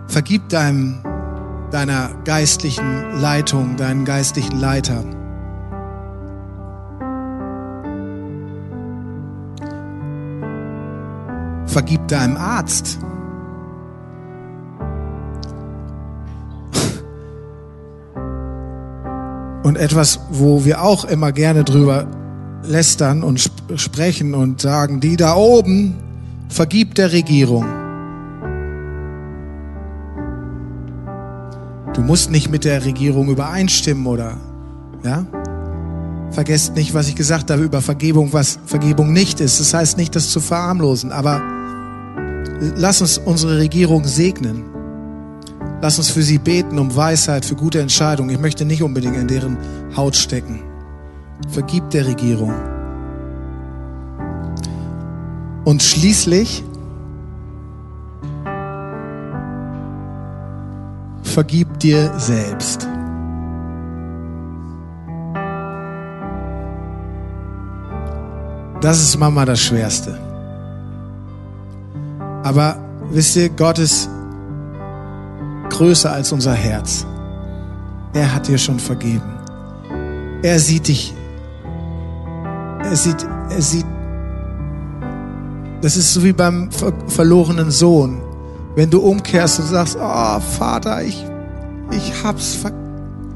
Vergib 0.06 0.48
deinem, 0.48 1.02
deiner 1.70 2.10
geistlichen 2.24 3.20
Leitung, 3.20 3.76
deinen 3.76 4.04
geistlichen 4.04 4.58
Leiter. 4.58 5.04
Vergib 11.76 12.08
deinem 12.08 12.38
Arzt. 12.38 12.98
Und 19.62 19.76
etwas, 19.76 20.20
wo 20.30 20.64
wir 20.64 20.80
auch 20.80 21.04
immer 21.04 21.32
gerne 21.32 21.64
drüber 21.64 22.06
lästern 22.62 23.22
und 23.22 23.36
sp 23.44 23.76
sprechen 23.76 24.32
und 24.32 24.62
sagen, 24.62 25.00
die 25.00 25.16
da 25.16 25.34
oben, 25.34 25.96
vergib 26.48 26.94
der 26.94 27.12
Regierung. 27.12 27.66
Du 31.92 32.00
musst 32.00 32.30
nicht 32.30 32.50
mit 32.50 32.64
der 32.64 32.86
Regierung 32.86 33.28
übereinstimmen 33.28 34.06
oder, 34.06 34.38
ja? 35.04 35.26
Vergesst 36.30 36.74
nicht, 36.74 36.94
was 36.94 37.06
ich 37.08 37.16
gesagt 37.16 37.50
habe 37.50 37.60
über 37.60 37.82
Vergebung, 37.82 38.32
was 38.32 38.58
Vergebung 38.64 39.12
nicht 39.12 39.40
ist. 39.40 39.60
Das 39.60 39.74
heißt 39.74 39.98
nicht, 39.98 40.16
das 40.16 40.30
zu 40.30 40.40
verharmlosen, 40.40 41.12
aber 41.12 41.42
lass 42.60 43.00
uns 43.00 43.18
unsere 43.18 43.58
Regierung 43.58 44.04
segnen. 44.04 44.64
Lass 45.82 45.98
uns 45.98 46.10
für 46.10 46.22
sie 46.22 46.38
beten 46.38 46.78
um 46.78 46.94
Weisheit, 46.94 47.44
für 47.44 47.54
gute 47.54 47.80
Entscheidungen. 47.80 48.30
Ich 48.30 48.40
möchte 48.40 48.64
nicht 48.64 48.82
unbedingt 48.82 49.16
in 49.16 49.28
deren 49.28 49.58
Haut 49.96 50.16
stecken. 50.16 50.62
Vergib 51.48 51.90
der 51.90 52.06
Regierung. 52.06 52.54
Und 55.64 55.82
schließlich 55.82 56.64
vergib 61.22 61.78
dir 61.80 62.18
selbst. 62.18 62.88
Das 68.80 69.02
ist 69.02 69.18
Mama 69.18 69.44
das 69.44 69.60
Schwerste. 69.60 70.25
Aber 72.46 72.76
wisst 73.10 73.34
ihr, 73.34 73.48
Gott 73.48 73.80
ist 73.80 74.08
größer 75.68 76.12
als 76.12 76.30
unser 76.30 76.52
Herz. 76.52 77.04
Er 78.14 78.32
hat 78.32 78.46
dir 78.46 78.56
schon 78.56 78.78
vergeben. 78.78 79.34
Er 80.44 80.60
sieht 80.60 80.86
dich. 80.86 81.12
Er 82.84 82.94
sieht, 82.94 83.26
er 83.50 83.60
sieht. 83.60 83.84
Das 85.80 85.96
ist 85.96 86.14
so 86.14 86.22
wie 86.22 86.32
beim 86.32 86.70
ver 86.70 86.92
verlorenen 87.08 87.72
Sohn. 87.72 88.22
Wenn 88.76 88.90
du 88.90 89.00
umkehrst 89.00 89.58
und 89.58 89.66
sagst, 89.66 89.98
oh 90.00 90.38
Vater, 90.38 91.02
ich, 91.02 91.26
ich 91.90 92.22
hab's, 92.22 92.60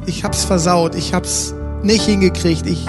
ich 0.07 0.23
hab's 0.23 0.45
versaut, 0.45 0.95
ich 0.95 1.15
hab's 1.15 1.53
nicht 1.83 2.05
hingekriegt, 2.05 2.65
ich, 2.65 2.85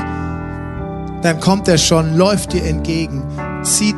dann 1.23 1.39
kommt 1.39 1.67
er 1.67 1.79
schon, 1.79 2.15
läuft 2.15 2.53
dir 2.53 2.63
entgegen, 2.63 3.23
zieht 3.63 3.95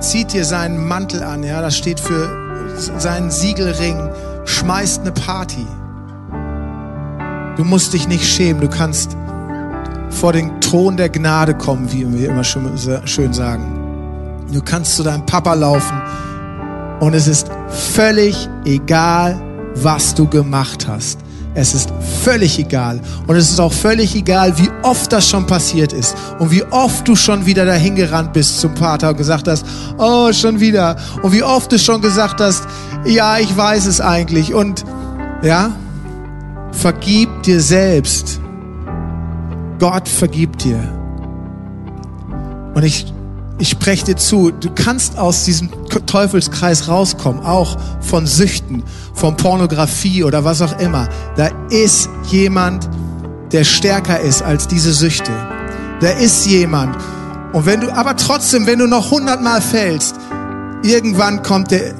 zieht 0.00 0.32
dir 0.32 0.44
seinen 0.44 0.86
Mantel 0.86 1.22
an, 1.22 1.42
ja, 1.42 1.60
das 1.60 1.76
steht 1.76 2.00
für 2.00 2.28
seinen 2.76 3.30
Siegelring, 3.30 4.10
schmeißt 4.44 5.02
eine 5.02 5.12
Party. 5.12 5.66
Du 7.56 7.64
musst 7.64 7.92
dich 7.92 8.08
nicht 8.08 8.24
schämen, 8.24 8.60
du 8.60 8.68
kannst 8.68 9.16
vor 10.10 10.32
den 10.32 10.60
Thron 10.60 10.96
der 10.96 11.08
Gnade 11.08 11.54
kommen, 11.54 11.92
wie 11.92 12.10
wir 12.12 12.30
immer 12.30 12.44
schön 12.44 13.32
sagen. 13.32 14.44
Du 14.52 14.60
kannst 14.60 14.96
zu 14.96 15.02
deinem 15.02 15.26
Papa 15.26 15.54
laufen 15.54 16.00
und 17.00 17.14
es 17.14 17.26
ist 17.26 17.50
völlig 17.68 18.48
egal, 18.64 19.40
was 19.74 20.14
du 20.14 20.28
gemacht 20.28 20.86
hast. 20.86 21.23
Es 21.54 21.74
ist 21.74 21.92
völlig 22.22 22.58
egal. 22.58 23.00
Und 23.26 23.36
es 23.36 23.50
ist 23.50 23.60
auch 23.60 23.72
völlig 23.72 24.14
egal, 24.16 24.58
wie 24.58 24.70
oft 24.82 25.12
das 25.12 25.28
schon 25.28 25.46
passiert 25.46 25.92
ist. 25.92 26.16
Und 26.38 26.50
wie 26.50 26.64
oft 26.64 27.06
du 27.06 27.14
schon 27.14 27.46
wieder 27.46 27.64
dahin 27.64 27.94
gerannt 27.94 28.32
bist 28.32 28.60
zum 28.60 28.76
Vater 28.76 29.10
und 29.10 29.16
gesagt 29.16 29.46
hast, 29.46 29.64
oh, 29.98 30.32
schon 30.32 30.60
wieder. 30.60 30.96
Und 31.22 31.32
wie 31.32 31.42
oft 31.42 31.70
du 31.70 31.78
schon 31.78 32.00
gesagt 32.00 32.40
hast, 32.40 32.64
ja, 33.04 33.38
ich 33.38 33.56
weiß 33.56 33.86
es 33.86 34.00
eigentlich. 34.00 34.52
Und 34.52 34.84
ja, 35.42 35.72
Vergib 36.74 37.42
dir 37.44 37.60
selbst. 37.60 38.40
Gott 39.78 40.08
vergibt 40.08 40.64
dir. 40.64 40.80
Und 42.74 42.82
ich, 42.82 43.13
ich 43.64 43.70
spreche 43.70 44.04
dir 44.04 44.16
zu, 44.16 44.50
du 44.50 44.68
kannst 44.74 45.16
aus 45.16 45.46
diesem 45.46 45.70
Teufelskreis 46.04 46.86
rauskommen, 46.86 47.42
auch 47.42 47.78
von 48.02 48.26
Süchten, 48.26 48.82
von 49.14 49.38
Pornografie 49.38 50.22
oder 50.22 50.44
was 50.44 50.60
auch 50.60 50.78
immer. 50.80 51.08
Da 51.36 51.48
ist 51.70 52.10
jemand, 52.26 52.90
der 53.52 53.64
stärker 53.64 54.20
ist 54.20 54.42
als 54.42 54.68
diese 54.68 54.92
Süchte. 54.92 55.32
Da 56.00 56.10
ist 56.10 56.44
jemand. 56.44 56.94
Und 57.54 57.64
wenn 57.64 57.80
du, 57.80 57.90
aber 57.90 58.16
trotzdem, 58.16 58.66
wenn 58.66 58.80
du 58.80 58.86
noch 58.86 59.10
hundertmal 59.10 59.62
fällst, 59.62 60.16
irgendwann 60.82 61.42
kommt 61.42 61.70
der, 61.70 61.94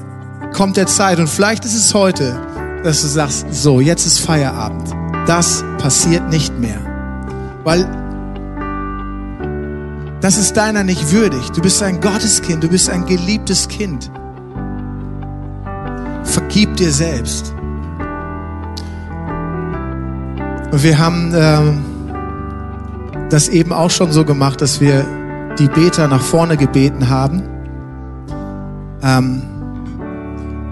kommt 0.53 0.77
der 0.77 0.87
Zeit 0.87 1.19
und 1.19 1.31
vielleicht 1.31 1.65
ist 1.65 1.75
es 1.75 1.95
heute, 1.95 2.39
dass 2.83 3.01
du 3.01 3.09
sagst, 3.09 3.47
so, 3.53 3.81
jetzt 3.81 4.05
ist 4.05 4.21
Feierabend. 4.21 4.95
Das 5.27 5.65
passiert 5.79 6.29
nicht 6.29 6.59
mehr. 6.59 6.81
Weil 7.65 8.04
das 10.25 10.39
ist 10.39 10.57
deiner 10.57 10.85
nicht 10.85 11.13
würdig. 11.13 11.51
Du 11.51 11.61
bist 11.61 11.83
ein 11.83 12.01
Gotteskind, 12.01 12.65
du 12.65 12.69
bist 12.69 12.89
ein 12.89 13.05
geliebtes 13.05 13.69
Kind. 13.69 14.11
Vergib 16.23 16.79
dir 16.79 16.91
selbst. 16.91 17.53
Und 20.73 20.83
wir 20.83 20.99
haben 20.99 21.35
ähm, 21.37 21.85
das 23.29 23.49
eben 23.49 23.71
auch 23.71 23.91
schon 23.91 24.13
so 24.13 24.25
gemacht, 24.25 24.63
dass 24.63 24.81
wir 24.81 25.05
die 25.59 25.69
Beter 25.69 26.09
nach 26.09 26.23
vorne 26.23 26.57
gebeten 26.57 27.11
haben. 27.11 27.43
Ähm, 29.03 29.43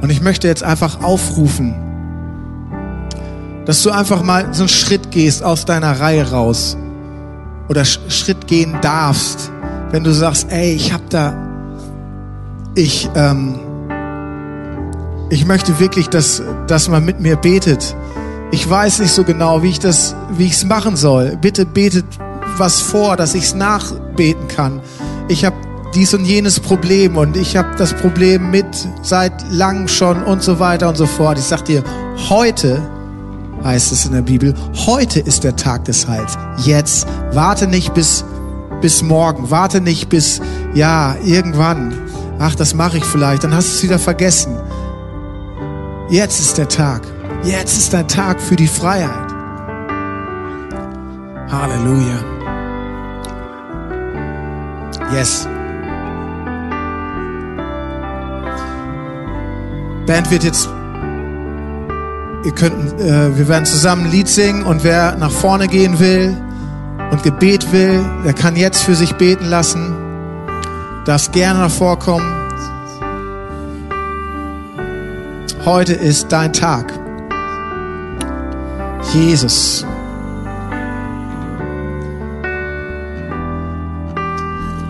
und 0.01 0.09
ich 0.09 0.23
möchte 0.23 0.49
jetzt 0.49 0.63
einfach 0.63 1.03
aufrufen, 1.03 1.75
dass 3.67 3.83
du 3.83 3.91
einfach 3.91 4.23
mal 4.23 4.55
so 4.55 4.63
einen 4.63 4.71
Schritt 4.71 5.11
gehst 5.11 5.43
aus 5.43 5.67
deiner 5.67 6.01
Reihe 6.01 6.31
raus 6.31 6.79
oder 7.69 7.85
Schritt 7.85 8.47
gehen 8.47 8.77
darfst, 8.83 9.51
wenn 9.91 10.05
du 10.05 10.13
sagst, 10.13 10.47
ey, 10.51 10.73
ich 10.73 10.93
hab 10.93 11.09
da, 11.11 11.37
ich, 12.75 13.09
ähm, 13.15 13.59
ich 15.31 15.47
möchte 15.47 15.79
wirklich, 15.79 16.09
dass, 16.09 16.43
dass 16.67 16.89
man 16.89 17.05
mit 17.05 17.21
mir 17.21 17.37
betet. 17.37 17.95
Ich 18.51 18.69
weiß 18.69 19.01
nicht 19.01 19.13
so 19.13 19.25
genau, 19.25 19.63
wie 19.63 19.71
ich 19.71 19.79
das, 19.79 20.15
wie 20.37 20.47
ich 20.47 20.53
es 20.53 20.65
machen 20.65 20.97
soll. 20.97 21.37
Bitte 21.41 21.65
betet 21.65 22.05
was 22.59 22.81
vor, 22.81 23.17
dass 23.17 23.35
ich 23.35 23.45
es 23.45 23.55
nachbeten 23.55 24.49
kann. 24.49 24.81
Ich 25.29 25.45
habe 25.45 25.57
dies 25.95 26.15
und 26.15 26.25
jenes 26.25 26.61
Problem 26.61 27.17
und 27.17 27.37
ich 27.37 27.57
habe 27.57 27.69
das 27.77 27.93
Problem 27.93 28.51
mit 28.51 28.67
seit 29.03 29.33
langem 29.51 29.89
schon 29.89 30.23
und 30.23 30.43
so 30.43 30.59
weiter 30.59 30.89
und 30.89 30.97
so 30.97 31.07
fort. 31.07 31.39
Ich 31.39 31.45
sag 31.45 31.65
dir, 31.65 31.83
heute 32.29 32.83
heißt 33.65 33.93
es 33.93 34.07
in 34.07 34.13
der 34.13 34.23
Bibel, 34.23 34.55
heute 34.87 35.21
ist 35.21 35.45
der 35.45 35.57
Tag 35.57 35.85
des 35.85 36.09
Heils. 36.09 36.37
Jetzt 36.65 37.07
warte 37.33 37.67
nicht 37.67 37.95
bis 37.95 38.25
bis 38.83 39.03
morgen, 39.03 39.51
warte 39.51 39.81
nicht 39.81 40.09
bis 40.09 40.41
ja, 40.75 41.15
irgendwann. 41.25 41.95
Ach, 42.39 42.55
das 42.55 42.75
mache 42.75 42.99
ich 42.99 43.05
vielleicht, 43.05 43.45
dann 43.45 43.55
hast 43.55 43.69
du 43.69 43.73
es 43.77 43.83
wieder 43.85 43.99
vergessen. 43.99 44.59
Jetzt 46.11 46.41
ist 46.41 46.59
der 46.59 46.69
Tag. 46.69 47.03
Jetzt 47.45 47.79
ist 47.79 47.95
dein 47.95 48.07
Tag 48.09 48.41
für 48.41 48.57
die 48.57 48.67
Freiheit. 48.67 49.33
Halleluja. 51.51 52.19
Yes. 55.13 55.47
Band 60.07 60.31
wird 60.31 60.45
jetzt, 60.45 60.69
ihr 62.45 62.53
könnt, 62.53 63.01
äh, 63.01 63.36
wir 63.36 63.49
werden 63.49 63.66
zusammen 63.66 64.07
ein 64.07 64.11
Lied 64.11 64.28
singen 64.28 64.62
und 64.64 64.84
wer 64.84 65.16
nach 65.16 65.30
vorne 65.30 65.68
gehen 65.68 65.99
will 65.99 66.36
und 67.11 67.22
Gebet 67.22 67.72
will, 67.72 68.05
der 68.24 68.32
kann 68.32 68.57
jetzt 68.57 68.82
für 68.82 68.95
sich 68.95 69.14
beten 69.14 69.47
lassen, 69.47 69.95
darf 71.05 71.30
gerne 71.32 71.68
vorkommen. 71.70 72.43
Heute 75.64 75.93
ist 75.93 76.32
dein 76.32 76.53
Tag. 76.53 76.93
Jesus. 79.14 79.86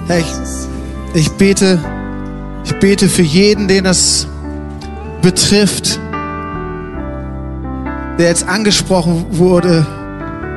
Herr, 0.07 0.18
ich, 0.18 0.32
ich 1.14 1.30
bete, 1.32 1.78
ich 2.64 2.74
bete 2.78 3.09
für 3.09 3.22
jeden, 3.22 3.68
den 3.68 3.84
das 3.84 4.26
betrifft, 5.20 6.00
der 8.23 8.29
jetzt 8.29 8.47
angesprochen 8.49 9.27
wurde 9.31 9.85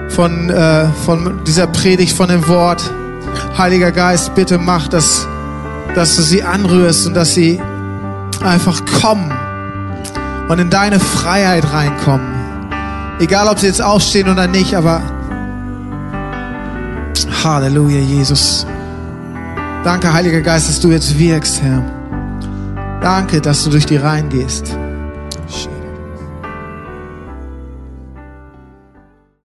von, 0.10 0.52
äh, 0.52 0.86
von 1.04 1.44
dieser 1.48 1.66
Predigt, 1.66 2.16
von 2.16 2.30
dem 2.30 2.48
Wort. 2.48 2.92
Heiliger 3.58 3.92
Geist, 3.92 4.36
bitte 4.36 4.60
mach 4.60 4.88
das, 4.88 5.28
dass 5.96 6.16
du 6.16 6.22
sie 6.22 6.44
anrührst 6.44 7.08
und 7.08 7.16
dass 7.16 7.34
sie 7.34 7.60
einfach 8.44 8.84
kommen 9.02 9.34
und 10.48 10.60
in 10.60 10.70
deine 10.70 11.00
Freiheit 11.00 11.74
reinkommen. 11.74 12.28
Egal, 13.20 13.48
ob 13.48 13.58
sie 13.58 13.66
jetzt 13.66 13.82
aufstehen 13.82 14.30
oder 14.30 14.46
nicht, 14.46 14.76
aber 14.76 15.02
Halleluja, 17.44 17.98
Jesus. 17.98 18.68
Danke, 19.84 20.14
Heiliger 20.14 20.42
Geist, 20.42 20.70
dass 20.70 20.80
du 20.80 20.92
jetzt 20.92 21.18
wirkst, 21.18 21.64
Herr. 21.64 21.82
Danke, 23.02 23.42
dass 23.42 23.64
du 23.64 23.72
durch 23.72 23.88
die 23.88 23.98
Reihen 23.98 24.30
gehst. 24.30 24.78